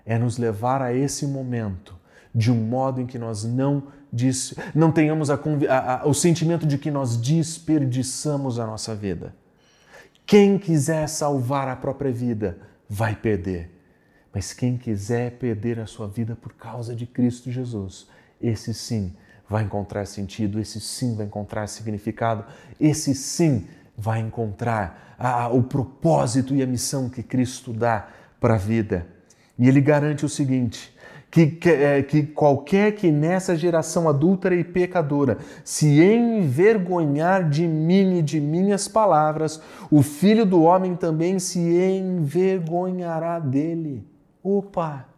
é 0.07 0.19
nos 0.19 0.39
levar 0.39 0.81
a 0.81 0.95
esse 0.95 1.27
momento 1.27 1.97
de 2.35 2.51
um 2.51 2.57
modo 2.57 3.01
em 3.01 3.07
que 3.07 3.19
nós 3.19 3.45
não, 3.45 3.85
diz, 4.13 4.55
não 4.75 4.91
tenhamos 4.91 5.31
a, 5.31 5.35
a, 5.35 6.07
o 6.07 6.13
sentimento 6.13 6.67
de 6.67 6.79
que 6.79 6.91
nós 6.91 7.17
desperdiçamos 7.17 8.59
a 8.59 8.67
nossa 8.67 8.95
vida. 8.95 9.35
Quem 10.27 10.59
quiser 10.59 11.09
salvar 11.09 11.69
a 11.69 11.77
própria 11.77 12.11
vida 12.11 12.59
vai 12.89 13.15
perder. 13.15 13.71
Mas 14.33 14.53
quem 14.53 14.77
quiser 14.77 15.33
perder 15.33 15.79
a 15.79 15.87
sua 15.87 16.09
vida 16.09 16.35
por 16.35 16.55
causa 16.55 16.95
de 16.95 17.07
Cristo 17.07 17.53
Jesus, 17.53 18.09
esse 18.41 18.75
sim 18.75 19.15
vai 19.49 19.65
encontrar 19.65 20.07
sentido, 20.07 20.61
esse 20.61 20.81
sim 20.81 21.15
vai 21.15 21.27
encontrar 21.27 21.67
significado, 21.67 22.45
esse 22.81 23.15
sim 23.15 23.67
vai 23.97 24.21
encontrar 24.21 25.15
a, 25.19 25.49
o 25.49 25.63
propósito 25.63 26.55
e 26.55 26.63
a 26.63 26.67
missão 26.67 27.09
que 27.09 27.23
Cristo 27.23 27.73
dá 27.73 28.09
para 28.41 28.55
a 28.55 28.59
vida. 28.59 29.07
E 29.59 29.69
ele 29.69 29.81
garante 29.81 30.25
o 30.25 30.29
seguinte: 30.29 30.95
que, 31.31 31.47
que, 31.47 31.69
é, 31.69 32.03
que, 32.03 32.23
qualquer 32.23 32.93
que 32.93 33.11
nessa 33.11 33.57
geração 33.57 34.09
adúltera 34.09 34.55
e 34.55 34.65
pecadora 34.65 35.39
se 35.65 36.01
envergonhar 36.01 37.49
de 37.49 37.67
mim 37.67 38.19
e 38.19 38.23
de 38.23 38.41
minhas 38.41 38.89
palavras, 38.89 39.61
o 39.91 40.03
filho 40.03 40.47
do 40.47 40.63
homem 40.63 40.95
também 40.95 41.39
se 41.39 41.59
envergonhará 41.59 43.39
dele. 43.39 44.07
Opa! 44.43 45.14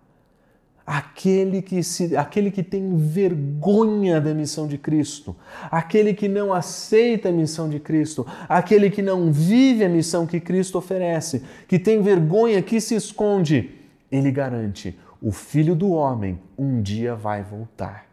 Aquele 0.86 1.62
que, 1.62 1.82
se, 1.82 2.16
aquele 2.16 2.48
que 2.48 2.62
tem 2.62 2.96
vergonha 2.96 4.20
da 4.20 4.32
missão 4.32 4.68
de 4.68 4.78
Cristo, 4.78 5.34
aquele 5.68 6.14
que 6.14 6.28
não 6.28 6.52
aceita 6.52 7.28
a 7.28 7.32
missão 7.32 7.68
de 7.68 7.80
Cristo, 7.80 8.24
aquele 8.48 8.88
que 8.88 9.02
não 9.02 9.32
vive 9.32 9.84
a 9.84 9.88
missão 9.88 10.28
que 10.28 10.38
Cristo 10.38 10.78
oferece, 10.78 11.42
que 11.66 11.76
tem 11.76 12.00
vergonha, 12.00 12.62
que 12.62 12.80
se 12.80 12.94
esconde, 12.94 13.70
ele 14.12 14.30
garante: 14.30 14.96
o 15.20 15.32
filho 15.32 15.74
do 15.74 15.90
homem 15.90 16.38
um 16.56 16.80
dia 16.80 17.16
vai 17.16 17.42
voltar. 17.42 18.06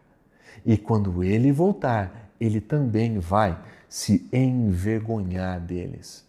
E 0.66 0.76
quando 0.76 1.22
ele 1.22 1.52
voltar, 1.52 2.32
ele 2.40 2.60
também 2.60 3.20
vai 3.20 3.56
se 3.88 4.26
envergonhar 4.32 5.60
deles. 5.60 6.24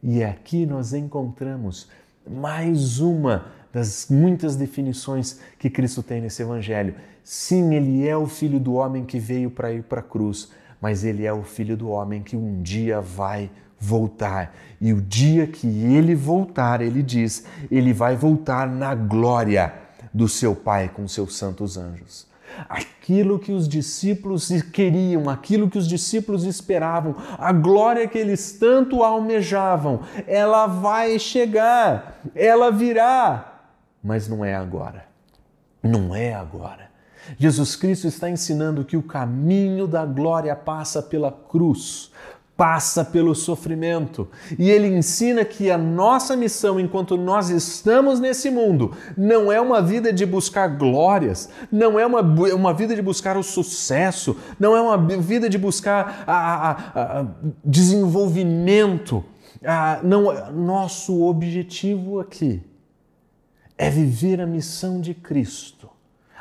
E 0.00 0.22
aqui 0.22 0.64
nós 0.64 0.92
encontramos 0.92 1.88
mais 2.24 3.00
uma 3.00 3.46
das 3.72 4.06
muitas 4.08 4.56
definições 4.56 5.40
que 5.58 5.68
Cristo 5.68 6.02
tem 6.02 6.20
nesse 6.20 6.42
Evangelho. 6.42 6.94
Sim, 7.22 7.74
ele 7.74 8.06
é 8.06 8.16
o 8.16 8.26
Filho 8.26 8.58
do 8.58 8.74
homem 8.74 9.04
que 9.04 9.18
veio 9.18 9.50
para 9.50 9.72
ir 9.72 9.82
para 9.82 10.00
a 10.00 10.02
cruz, 10.02 10.50
mas 10.80 11.04
ele 11.04 11.26
é 11.26 11.32
o 11.32 11.42
Filho 11.42 11.76
do 11.76 11.90
homem 11.90 12.22
que 12.22 12.36
um 12.36 12.62
dia 12.62 13.00
vai 13.00 13.50
voltar. 13.78 14.54
E 14.80 14.92
o 14.92 15.00
dia 15.00 15.46
que 15.46 15.66
ele 15.66 16.14
voltar, 16.14 16.80
ele 16.80 17.02
diz, 17.02 17.44
ele 17.70 17.92
vai 17.92 18.16
voltar 18.16 18.68
na 18.68 18.94
glória 18.94 19.72
do 20.12 20.28
seu 20.28 20.54
Pai 20.54 20.88
com 20.88 21.06
seus 21.06 21.36
santos 21.36 21.76
anjos. 21.76 22.26
Aquilo 22.68 23.38
que 23.38 23.52
os 23.52 23.68
discípulos 23.68 24.48
queriam, 24.72 25.28
aquilo 25.28 25.68
que 25.68 25.76
os 25.76 25.86
discípulos 25.86 26.44
esperavam, 26.44 27.14
a 27.38 27.52
glória 27.52 28.08
que 28.08 28.16
eles 28.16 28.52
tanto 28.52 29.04
almejavam, 29.04 30.00
ela 30.26 30.66
vai 30.66 31.18
chegar, 31.18 32.20
ela 32.34 32.72
virá 32.72 33.57
mas 34.02 34.28
não 34.28 34.44
é 34.44 34.54
agora. 34.54 35.06
Não 35.82 36.14
é 36.14 36.34
agora. 36.34 36.88
Jesus 37.36 37.76
Cristo 37.76 38.06
está 38.06 38.30
ensinando 38.30 38.84
que 38.84 38.96
o 38.96 39.02
caminho 39.02 39.86
da 39.86 40.06
glória 40.06 40.54
passa 40.56 41.02
pela 41.02 41.30
cruz, 41.30 42.10
passa 42.56 43.04
pelo 43.04 43.34
sofrimento. 43.34 44.28
E 44.58 44.70
ele 44.70 44.88
ensina 44.88 45.44
que 45.44 45.70
a 45.70 45.76
nossa 45.76 46.36
missão, 46.36 46.80
enquanto 46.80 47.16
nós 47.16 47.50
estamos 47.50 48.18
nesse 48.18 48.50
mundo, 48.50 48.96
não 49.16 49.52
é 49.52 49.60
uma 49.60 49.82
vida 49.82 50.12
de 50.12 50.24
buscar 50.24 50.68
glórias, 50.68 51.50
não 51.70 51.98
é 51.98 52.06
uma, 52.06 52.20
uma 52.20 52.72
vida 52.72 52.94
de 52.94 53.02
buscar 53.02 53.36
o 53.36 53.42
sucesso, 53.42 54.36
não 54.58 54.76
é 54.76 54.80
uma 54.80 54.96
vida 55.18 55.48
de 55.48 55.58
buscar 55.58 56.24
a, 56.26 56.70
a, 56.70 57.20
a 57.20 57.26
desenvolvimento. 57.64 59.24
não, 60.02 60.50
nosso 60.50 61.22
objetivo 61.24 62.20
aqui 62.20 62.67
é 63.78 63.88
viver 63.88 64.40
a 64.40 64.46
missão 64.46 65.00
de 65.00 65.14
Cristo, 65.14 65.88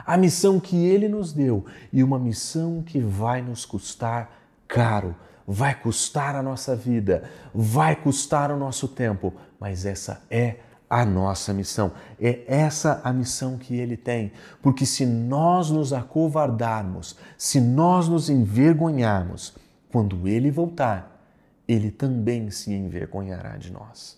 a 0.06 0.18
missão 0.18 0.60
que 0.60 0.76
Ele 0.76 1.08
nos 1.08 1.32
deu 1.32 1.66
e 1.94 2.04
uma 2.04 2.18
missão 2.18 2.82
que 2.84 3.00
vai 3.00 3.42
nos 3.42 3.64
custar 3.64 4.32
caro, 4.68 5.16
vai 5.46 5.76
custar 5.76 6.36
a 6.36 6.42
nossa 6.42 6.76
vida, 6.76 7.30
vai 7.54 7.96
custar 7.96 8.52
o 8.52 8.58
nosso 8.58 8.88
tempo, 8.88 9.34
mas 9.60 9.86
essa 9.86 10.24
é 10.30 10.58
a 10.90 11.06
nossa 11.06 11.54
missão. 11.54 11.92
É 12.20 12.44
essa 12.48 13.02
a 13.04 13.12
missão 13.14 13.58
que 13.58 13.76
ele 13.76 13.98
tem. 13.98 14.32
Porque 14.62 14.86
se 14.86 15.06
nós 15.06 15.70
nos 15.70 15.94
acovardarmos, 15.94 17.18
se 17.38 17.60
nós 17.60 18.08
nos 18.08 18.30
envergonharmos, 18.30 19.56
quando 19.92 20.28
ele 20.28 20.50
voltar, 20.50 21.22
ele 21.68 21.92
também 21.92 22.50
se 22.50 22.74
envergonhará 22.74 23.58
de 23.58 23.72
nós. 23.72 24.18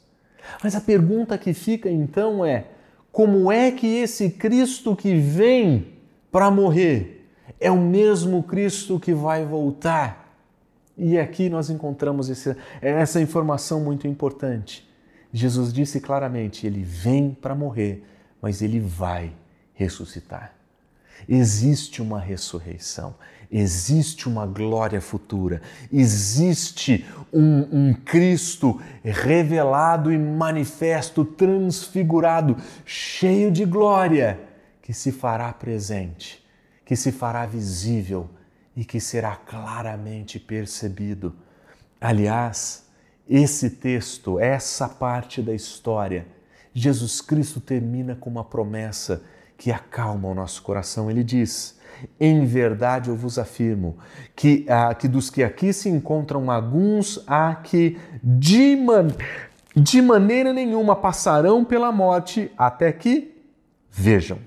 Mas 0.64 0.76
a 0.76 0.82
pergunta 0.82 1.38
que 1.38 1.54
fica 1.54 1.90
então 1.90 2.46
é: 2.46 2.68
como 3.20 3.52
é 3.52 3.70
que 3.70 3.86
esse 3.86 4.30
Cristo 4.30 4.96
que 4.96 5.14
vem 5.14 5.88
para 6.32 6.50
morrer 6.50 7.30
é 7.60 7.70
o 7.70 7.76
mesmo 7.76 8.42
Cristo 8.44 8.98
que 8.98 9.14
vai 9.14 9.44
voltar? 9.44 10.40
E 10.98 11.20
aqui 11.20 11.50
nós 11.50 11.70
encontramos 11.70 12.30
esse, 12.30 12.56
essa 12.82 13.20
informação 13.20 13.82
muito 13.82 14.08
importante. 14.08 14.90
Jesus 15.34 15.74
disse 15.74 16.00
claramente: 16.00 16.66
Ele 16.66 16.82
vem 16.82 17.32
para 17.32 17.54
morrer, 17.54 18.06
mas 18.42 18.62
ele 18.62 18.80
vai 18.80 19.34
ressuscitar. 19.74 20.54
Existe 21.28 22.02
uma 22.02 22.22
ressurreição, 22.22 23.16
existe 23.52 24.28
uma 24.28 24.46
glória 24.46 25.02
futura, 25.02 25.62
existe 25.92 27.06
um, 27.34 27.90
um, 27.90 27.94
Cristo 27.94 28.80
revelado 29.04 30.12
e 30.12 30.18
manifesto, 30.18 31.26
transfigurado, 31.26 32.56
cheio 32.86 33.52
de 33.52 33.66
glória, 33.66 34.40
que 34.82 34.94
se 34.94 35.12
fará 35.12 35.52
presente, 35.52 36.46
que 36.86 36.96
se 36.96 37.12
fará 37.12 37.46
visível 37.46 38.30
e 38.76 38.86
que 38.86 39.00
será 39.00 39.36
claramente 39.36 40.40
percebido. 40.40 41.36
Aliás, 42.00 42.88
esse 43.28 43.70
texto, 43.70 44.40
essa 44.40 44.88
parte 44.88 45.42
da 45.42 45.54
história, 45.54 46.26
Jesus 46.74 47.20
Cristo 47.20 47.60
termina 47.60 48.16
com 48.16 48.30
uma 48.30 48.44
promessa 48.44 49.24
que 49.58 49.72
acalma 49.72 50.28
o 50.30 50.34
nosso 50.34 50.62
coração. 50.62 51.12
Ele 51.12 51.24
diz: 51.24 51.79
Em 52.20 52.46
verdade 52.46 53.10
eu 53.10 53.16
vos 53.16 53.38
afirmo 53.38 53.98
que, 54.36 54.66
ah, 54.70 54.94
que 54.94 55.08
dos 55.08 55.30
que 55.30 55.44
aqui 55.44 55.74
se 55.74 55.90
encontram 55.90 56.50
alguns 56.50 57.24
há 57.28 57.56
que 57.56 57.98
de, 58.24 58.76
man 58.76 59.08
de 59.76 60.02
maneira 60.02 60.54
nenhuma 60.54 60.96
passarão 60.96 61.64
pela 61.64 61.92
morte 61.92 62.52
até 62.58 62.92
que 62.92 63.36
vejam. 63.92 64.40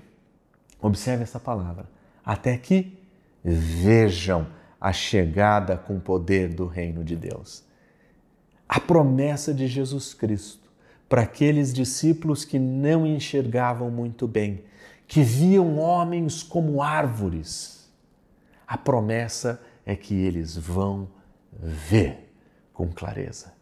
Observe 0.81 1.23
essa 1.23 1.39
palavra. 1.39 1.85
Até 2.25 2.57
que 2.57 2.97
vejam 3.43 4.47
a 4.79 4.91
chegada 4.91 5.77
com 5.77 5.99
poder 5.99 6.49
do 6.49 6.65
reino 6.65 7.03
de 7.03 7.15
Deus. 7.15 7.63
A 8.67 8.79
promessa 8.79 9.53
de 9.53 9.67
Jesus 9.67 10.13
Cristo 10.13 10.63
para 11.07 11.21
aqueles 11.21 11.73
discípulos 11.73 12.43
que 12.43 12.57
não 12.57 13.05
enxergavam 13.05 13.91
muito 13.91 14.27
bem, 14.27 14.63
que 15.07 15.21
viam 15.21 15.77
homens 15.77 16.41
como 16.41 16.81
árvores. 16.81 17.89
A 18.67 18.77
promessa 18.77 19.61
é 19.85 19.95
que 19.95 20.13
eles 20.13 20.57
vão 20.57 21.07
ver 21.51 22.33
com 22.73 22.87
clareza. 22.87 23.53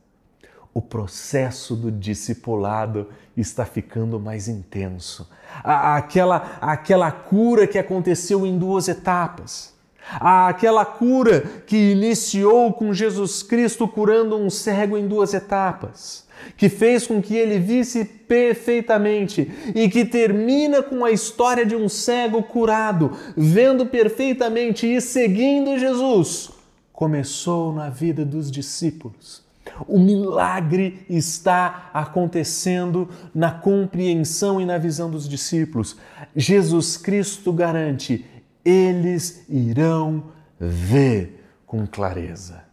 O 0.73 0.81
processo 0.81 1.75
do 1.75 1.91
discipulado 1.91 3.09
está 3.35 3.65
ficando 3.65 4.19
mais 4.19 4.47
intenso. 4.47 5.29
Aquela, 5.63 6.57
aquela 6.61 7.11
cura 7.11 7.67
que 7.67 7.77
aconteceu 7.77 8.45
em 8.45 8.57
duas 8.57 8.87
etapas. 8.87 9.73
Aquela 10.13 10.85
cura 10.85 11.41
que 11.65 11.91
iniciou 11.91 12.73
com 12.73 12.93
Jesus 12.93 13.43
Cristo 13.43 13.87
curando 13.87 14.37
um 14.37 14.49
cego 14.49 14.97
em 14.97 15.07
duas 15.07 15.33
etapas 15.33 16.25
que 16.57 16.69
fez 16.69 17.07
com 17.07 17.21
que 17.21 17.35
ele 17.35 17.59
visse 17.59 18.05
perfeitamente 18.05 19.51
e 19.75 19.89
que 19.89 20.05
termina 20.05 20.81
com 20.81 21.03
a 21.03 21.11
história 21.11 21.65
de 21.65 21.75
um 21.75 21.89
cego 21.89 22.43
curado, 22.43 23.11
vendo 23.35 23.85
perfeitamente 23.85 24.87
e 24.87 25.01
seguindo 25.01 25.77
Jesus, 25.77 26.51
começou 26.93 27.73
na 27.73 27.89
vida 27.89 28.23
dos 28.23 28.51
discípulos. 28.51 29.43
O 29.87 29.99
milagre 29.99 31.05
está 31.09 31.89
acontecendo 31.93 33.09
na 33.33 33.51
compreensão 33.51 34.61
e 34.61 34.65
na 34.65 34.77
visão 34.77 35.09
dos 35.09 35.27
discípulos. 35.27 35.97
Jesus 36.35 36.97
Cristo 36.97 37.51
garante: 37.51 38.25
eles 38.63 39.45
irão 39.49 40.25
ver 40.59 41.43
com 41.65 41.87
clareza. 41.87 42.63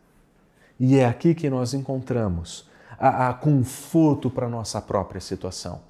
E 0.79 0.97
é 0.99 1.07
aqui 1.07 1.35
que 1.35 1.49
nós 1.49 1.75
encontramos 1.75 2.69
a, 2.99 3.29
a 3.29 3.35
conforto 3.35 4.29
para 4.29 4.47
a 4.47 4.51
nossa 4.51 4.81
própria 4.81 5.21
situação. 5.21 5.81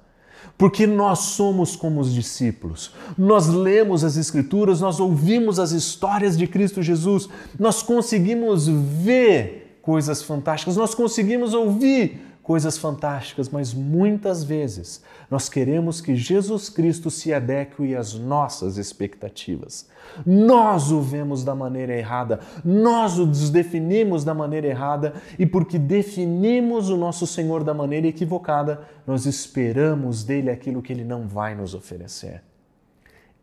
Porque 0.57 0.87
nós 0.87 1.19
somos 1.19 1.75
como 1.75 1.99
os 1.99 2.13
discípulos. 2.13 2.93
Nós 3.17 3.47
lemos 3.47 4.03
as 4.03 4.15
Escrituras, 4.17 4.81
nós 4.81 4.99
ouvimos 4.99 5.59
as 5.59 5.71
histórias 5.71 6.37
de 6.37 6.47
Cristo 6.47 6.81
Jesus, 6.81 7.27
nós 7.57 7.81
conseguimos 7.81 8.67
ver 8.67 9.79
coisas 9.81 10.21
fantásticas, 10.21 10.77
nós 10.77 10.93
conseguimos 10.93 11.53
ouvir 11.53 12.28
coisas 12.49 12.79
fantásticas, 12.79 13.47
mas 13.47 13.75
muitas 13.75 14.43
vezes 14.43 15.03
nós 15.29 15.47
queremos 15.47 16.01
que 16.01 16.15
Jesus 16.15 16.67
Cristo 16.67 17.11
se 17.11 17.31
adeque 17.31 17.95
às 17.95 18.15
nossas 18.15 18.75
expectativas. 18.79 19.87
Nós 20.25 20.91
o 20.91 20.99
vemos 20.99 21.43
da 21.43 21.53
maneira 21.53 21.95
errada, 21.95 22.39
nós 22.65 23.19
o 23.19 23.27
definimos 23.51 24.23
da 24.23 24.33
maneira 24.33 24.65
errada 24.65 25.13
e 25.37 25.45
porque 25.45 25.77
definimos 25.77 26.89
o 26.89 26.97
nosso 26.97 27.27
Senhor 27.27 27.63
da 27.63 27.71
maneira 27.71 28.07
equivocada, 28.07 28.81
nós 29.05 29.27
esperamos 29.27 30.23
dele 30.23 30.49
aquilo 30.49 30.81
que 30.81 30.91
ele 30.91 31.03
não 31.03 31.27
vai 31.27 31.53
nos 31.53 31.75
oferecer. 31.75 32.41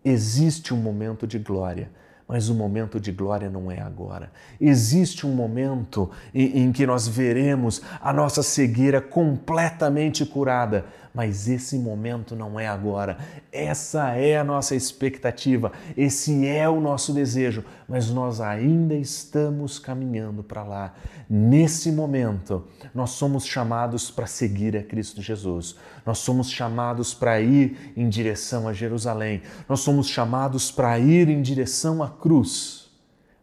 Existe 0.05 0.75
um 0.75 0.79
momento 0.79 1.29
de 1.29 1.39
glória 1.39 1.93
mas 2.29 2.49
o 2.49 2.55
momento 2.55 2.99
de 2.99 3.13
glória 3.13 3.49
não 3.49 3.71
é 3.71 3.81
agora. 3.81 4.31
Existe 4.61 5.27
um 5.27 5.31
momento 5.31 6.11
em, 6.35 6.65
em, 6.65 6.73
que 6.73 6.85
nós 6.85 7.07
veremos 7.07 7.81
a 8.01 8.13
nossa 8.13 8.43
cegueira 8.43 9.01
completamente 9.01 10.27
curada, 10.27 10.87
mas 11.17 11.49
esse 11.49 11.79
momento 11.79 12.37
não 12.37 12.61
é 12.61 12.69
agora. 12.69 13.17
Essa 13.51 14.11
é 14.11 14.37
a 14.37 14.45
nossa 14.45 14.77
expectativa, 14.77 15.73
esse 15.97 16.47
é 16.47 16.69
o 16.69 16.79
nosso 16.79 17.11
desejo, 17.11 17.65
mas 17.89 18.11
nós 18.11 18.39
ainda 18.39 18.95
estamos 18.95 19.79
caminhando 19.79 20.45
para 20.45 20.63
lá. 20.63 20.95
Nesse 21.27 21.91
momento, 21.91 22.67
nós 22.95 23.13
somos 23.13 23.47
chamados 23.47 24.11
para 24.11 24.27
seguir 24.27 24.77
a 24.77 24.83
Cristo 24.83 25.23
Jesus, 25.23 25.77
nós 26.05 26.19
somos 26.19 26.51
chamados 26.51 27.15
para 27.15 27.41
ir 27.41 27.95
em 27.97 28.11
direção 28.11 28.69
a 28.69 28.75
Jerusalém, 28.75 29.41
nós 29.67 29.81
somos 29.81 30.11
chamados 30.11 30.71
para 30.71 30.99
ir 30.99 31.31
em 31.31 31.41
direção 31.41 32.03
à 32.03 32.11
cruz. 32.11 32.91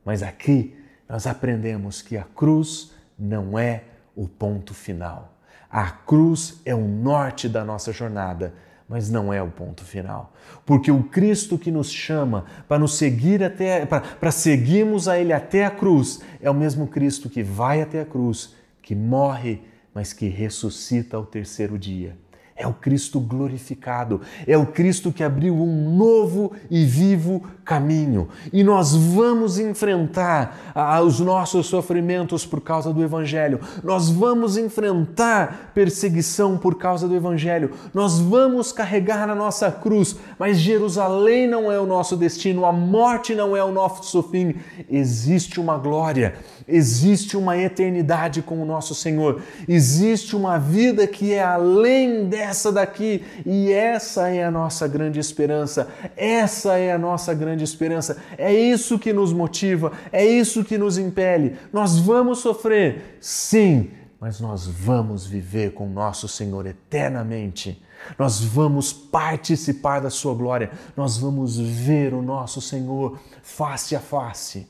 Mas 0.05 0.21
aqui 0.21 0.76
nós 1.09 1.26
aprendemos 1.26 2.03
que 2.03 2.17
a 2.17 2.24
cruz 2.24 2.91
não 3.17 3.57
é 3.57 3.84
o 4.15 4.28
ponto 4.28 4.76
final. 4.76 5.32
A 5.74 5.89
cruz 5.89 6.61
é 6.65 6.76
o 6.76 6.88
norte 6.88 7.49
da 7.49 7.65
nossa 7.65 7.91
jornada, 7.91 8.53
mas 8.88 9.09
não 9.09 9.34
é 9.34 9.41
o 9.41 9.49
ponto 9.49 9.84
final. 9.84 10.32
Porque 10.67 10.91
o 10.91 11.01
Cristo 11.01 11.57
que 11.57 11.71
nos 11.71 11.91
chama 11.91 12.45
para 12.67 12.78
nos 12.78 12.95
seguir 12.95 13.43
até 13.43 13.84
para 13.84 14.30
seguirmos 14.30 15.07
a 15.07 15.17
ele 15.17 15.34
até 15.34 15.65
a 15.65 15.71
cruz, 15.71 16.21
é 16.39 16.47
o 16.47 16.53
mesmo 16.53 16.86
Cristo 16.86 17.28
que 17.28 17.41
vai 17.41 17.82
até 17.82 18.01
a 18.01 18.05
cruz, 18.05 18.53
que 18.84 18.93
morre, 18.93 19.63
mas 19.95 20.13
que 20.13 20.28
ressuscita 20.28 21.17
ao 21.17 21.26
terceiro 21.26 21.80
dia. 21.80 22.15
É 22.55 22.67
o 22.67 22.73
Cristo 22.73 23.19
glorificado, 23.19 24.21
é 24.45 24.55
o 24.55 24.67
Cristo 24.67 25.11
que 25.11 25.23
abriu 25.23 25.55
um 25.55 25.95
novo 25.95 26.51
e 26.69 26.85
vivo 26.85 27.43
caminho. 27.65 28.29
E 28.51 28.63
nós 28.63 28.95
vamos 28.95 29.57
enfrentar 29.57 30.71
ah, 30.75 31.01
os 31.01 31.19
nossos 31.19 31.65
sofrimentos 31.65 32.45
por 32.45 32.61
causa 32.61 32.93
do 32.93 33.03
Evangelho, 33.03 33.59
nós 33.83 34.09
vamos 34.09 34.55
enfrentar 34.55 35.71
perseguição 35.73 36.57
por 36.57 36.75
causa 36.75 37.07
do 37.07 37.15
Evangelho, 37.15 37.71
nós 37.91 38.19
vamos 38.19 38.71
carregar 38.71 39.25
na 39.25 39.33
nossa 39.33 39.71
cruz, 39.71 40.15
mas 40.37 40.57
Jerusalém 40.57 41.47
não 41.47 41.71
é 41.71 41.79
o 41.79 41.87
nosso 41.87 42.15
destino, 42.15 42.65
a 42.65 42.71
morte 42.71 43.33
não 43.33 43.57
é 43.57 43.63
o 43.63 43.71
nosso 43.71 44.21
fim. 44.23 44.55
Existe 44.89 45.59
uma 45.59 45.77
glória, 45.77 46.35
existe 46.68 47.38
uma 47.38 47.57
eternidade 47.57 48.41
com 48.41 48.61
o 48.61 48.66
nosso 48.66 48.95
Senhor, 48.95 49.41
existe 49.68 50.36
uma 50.36 50.57
vida 50.57 51.05
que 51.05 51.34
é 51.34 51.43
além 51.43 52.26
dessa 52.26 52.64
essa 52.64 52.72
daqui. 52.72 53.24
E 53.45 53.72
essa 53.72 54.30
é 54.30 54.43
a 54.43 54.51
nossa 54.51 54.88
grande 54.88 55.20
esperança. 55.20 55.89
Essa 56.16 56.78
é 56.78 56.93
a 56.93 56.97
nossa 56.97 57.34
grande 57.34 57.64
esperança. 57.64 58.22
É 58.38 58.53
isso 58.53 58.97
que 58.97 59.11
nos 59.11 59.34
motiva, 59.34 59.91
é 60.11 60.26
isso 60.26 60.64
que 60.64 60.78
nos 60.78 60.97
impele. 60.97 61.57
Nós 61.72 61.97
vamos 61.97 62.39
sofrer, 62.39 63.18
sim, 63.20 63.91
mas 64.20 64.39
nós 64.39 64.66
vamos 64.66 65.26
viver 65.26 65.74
com 65.74 65.88
nosso 65.89 66.28
Senhor 66.28 66.66
eternamente. 66.66 67.82
Nós 68.18 68.41
vamos 68.41 68.93
participar 68.93 70.01
da 70.01 70.09
Sua 70.09 70.34
glória, 70.34 70.72
nós 70.95 71.18
vamos 71.18 71.57
ver 71.57 72.14
o 72.14 72.22
nosso 72.22 72.61
Senhor 72.61 73.18
face 73.41 73.95
a 73.95 73.99
face. 73.99 74.68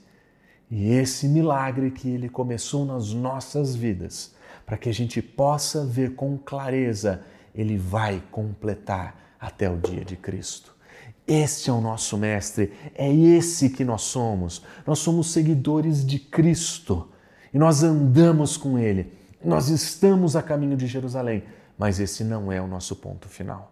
E 0.75 0.91
esse 0.91 1.27
milagre 1.27 1.91
que 1.91 2.09
Ele 2.09 2.27
começou 2.27 2.83
nas 2.83 3.13
nossas 3.13 3.75
vidas, 3.75 4.33
para 4.65 4.75
que 4.75 4.89
a 4.89 4.93
gente 4.93 5.21
possa 5.21 5.85
ver 5.85 6.15
com 6.15 6.35
clareza 6.35 7.23
ele 7.53 7.77
vai 7.77 8.21
completar 8.31 9.35
até 9.39 9.69
o 9.69 9.77
dia 9.77 10.03
de 10.03 10.15
Cristo. 10.15 10.73
Este 11.27 11.69
é 11.69 11.73
o 11.73 11.79
nosso 11.79 12.17
Mestre, 12.17 12.73
é 12.95 13.13
esse 13.13 13.69
que 13.69 13.85
nós 13.85 14.01
somos. 14.01 14.63
Nós 14.85 14.97
somos 14.99 15.31
seguidores 15.31 16.03
de 16.03 16.17
Cristo 16.17 17.07
e 17.53 17.57
nós 17.59 17.83
andamos 17.83 18.57
com 18.57 18.79
Ele. 18.79 19.13
Nós 19.43 19.69
estamos 19.69 20.35
a 20.35 20.41
caminho 20.41 20.75
de 20.75 20.87
Jerusalém, 20.87 21.43
mas 21.77 21.99
esse 21.99 22.23
não 22.23 22.51
é 22.51 22.59
o 22.59 22.67
nosso 22.67 22.95
ponto 22.95 23.29
final. 23.29 23.71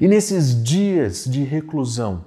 E 0.00 0.06
nesses 0.06 0.62
dias 0.62 1.24
de 1.24 1.42
reclusão, 1.42 2.24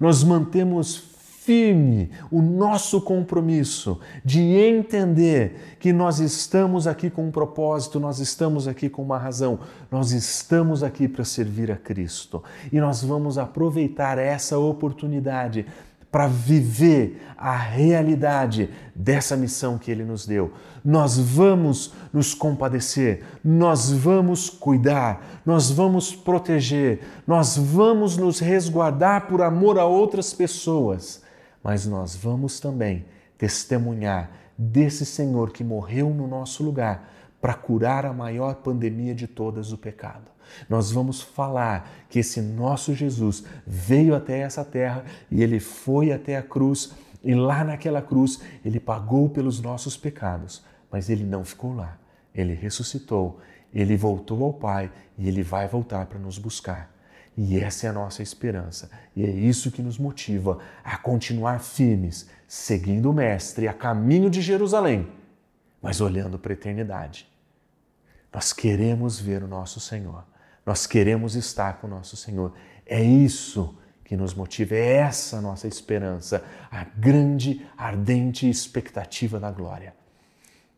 nós 0.00 0.24
mantemos 0.24 1.11
firme 1.44 2.10
o 2.30 2.40
nosso 2.40 3.00
compromisso 3.00 3.98
de 4.24 4.40
entender 4.40 5.76
que 5.80 5.92
nós 5.92 6.20
estamos 6.20 6.86
aqui 6.86 7.10
com 7.10 7.26
um 7.26 7.30
propósito, 7.30 7.98
nós 7.98 8.20
estamos 8.20 8.68
aqui 8.68 8.88
com 8.88 9.02
uma 9.02 9.18
razão, 9.18 9.58
nós 9.90 10.12
estamos 10.12 10.82
aqui 10.84 11.08
para 11.08 11.24
servir 11.24 11.70
a 11.70 11.76
Cristo 11.76 12.42
e 12.72 12.80
nós 12.80 13.02
vamos 13.02 13.38
aproveitar 13.38 14.18
essa 14.18 14.58
oportunidade 14.58 15.66
para 16.12 16.26
viver 16.26 17.22
a 17.38 17.56
realidade 17.56 18.68
dessa 18.94 19.34
missão 19.34 19.78
que 19.78 19.90
Ele 19.90 20.04
nos 20.04 20.26
deu. 20.26 20.52
Nós 20.84 21.18
vamos 21.18 21.94
nos 22.12 22.34
compadecer, 22.34 23.24
nós 23.42 23.90
vamos 23.90 24.50
cuidar, 24.50 25.40
nós 25.44 25.70
vamos 25.70 26.14
proteger, 26.14 27.00
nós 27.26 27.56
vamos 27.56 28.18
nos 28.18 28.40
resguardar 28.40 29.26
por 29.26 29.40
amor 29.40 29.78
a 29.78 29.86
outras 29.86 30.34
pessoas 30.34 31.21
mas 31.62 31.86
nós 31.86 32.16
vamos 32.16 32.58
também 32.60 33.04
testemunhar 33.38 34.30
desse 34.56 35.04
Senhor 35.04 35.52
que 35.52 35.64
morreu 35.64 36.10
no 36.10 36.26
nosso 36.26 36.62
lugar 36.62 37.10
para 37.40 37.54
curar 37.54 38.06
a 38.06 38.12
maior 38.12 38.56
pandemia 38.56 39.14
de 39.14 39.26
todas, 39.26 39.72
o 39.72 39.78
pecado. 39.78 40.30
Nós 40.68 40.92
vamos 40.92 41.20
falar 41.20 41.90
que 42.08 42.20
esse 42.20 42.40
nosso 42.40 42.94
Jesus 42.94 43.44
veio 43.66 44.14
até 44.14 44.38
essa 44.40 44.64
terra 44.64 45.04
e 45.30 45.42
ele 45.42 45.58
foi 45.58 46.12
até 46.12 46.36
a 46.36 46.42
cruz, 46.42 46.92
e 47.24 47.34
lá 47.34 47.64
naquela 47.64 48.02
cruz 48.02 48.40
ele 48.64 48.78
pagou 48.78 49.28
pelos 49.28 49.60
nossos 49.60 49.96
pecados, 49.96 50.62
mas 50.90 51.08
ele 51.08 51.24
não 51.24 51.44
ficou 51.44 51.74
lá. 51.74 51.98
Ele 52.34 52.54
ressuscitou, 52.54 53.40
ele 53.72 53.96
voltou 53.96 54.44
ao 54.44 54.52
Pai 54.52 54.90
e 55.18 55.28
ele 55.28 55.42
vai 55.42 55.66
voltar 55.66 56.06
para 56.06 56.18
nos 56.18 56.38
buscar. 56.38 56.92
E 57.36 57.58
essa 57.58 57.86
é 57.86 57.90
a 57.90 57.92
nossa 57.92 58.22
esperança. 58.22 58.90
E 59.16 59.24
é 59.24 59.30
isso 59.30 59.70
que 59.70 59.82
nos 59.82 59.98
motiva 59.98 60.58
a 60.84 60.96
continuar 60.98 61.60
firmes, 61.60 62.28
seguindo 62.46 63.10
o 63.10 63.12
Mestre 63.12 63.66
a 63.66 63.72
caminho 63.72 64.28
de 64.28 64.42
Jerusalém, 64.42 65.10
mas 65.80 66.00
olhando 66.00 66.38
para 66.38 66.52
a 66.52 66.54
eternidade. 66.54 67.26
Nós 68.32 68.52
queremos 68.52 69.18
ver 69.18 69.42
o 69.42 69.48
nosso 69.48 69.80
Senhor. 69.80 70.24
Nós 70.64 70.86
queremos 70.86 71.34
estar 71.34 71.80
com 71.80 71.86
o 71.86 71.90
nosso 71.90 72.16
Senhor. 72.16 72.52
É 72.86 73.02
isso 73.02 73.76
que 74.04 74.16
nos 74.16 74.34
motiva, 74.34 74.74
é 74.74 74.96
essa 74.96 75.40
nossa 75.40 75.66
esperança, 75.66 76.44
a 76.70 76.84
grande, 76.84 77.66
ardente 77.76 78.48
expectativa 78.48 79.40
da 79.40 79.50
glória. 79.50 79.94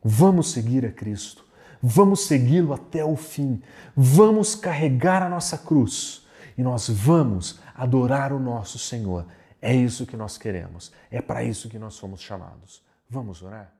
Vamos 0.01 0.51
seguir 0.51 0.85
a 0.85 0.91
Cristo. 0.91 1.43
Vamos 1.81 2.27
segui-lo 2.27 2.73
até 2.73 3.03
o 3.03 3.15
fim. 3.15 3.61
Vamos 3.95 4.55
carregar 4.55 5.21
a 5.21 5.29
nossa 5.29 5.57
cruz 5.57 6.24
e 6.57 6.63
nós 6.63 6.89
vamos 6.89 7.59
adorar 7.73 8.31
o 8.33 8.39
nosso 8.39 8.77
Senhor. 8.79 9.25
É 9.61 9.73
isso 9.73 10.05
que 10.05 10.15
nós 10.15 10.37
queremos, 10.37 10.91
é 11.09 11.21
para 11.21 11.43
isso 11.43 11.69
que 11.69 11.79
nós 11.79 11.95
somos 11.95 12.21
chamados. 12.21 12.83
Vamos 13.09 13.41
orar? 13.41 13.73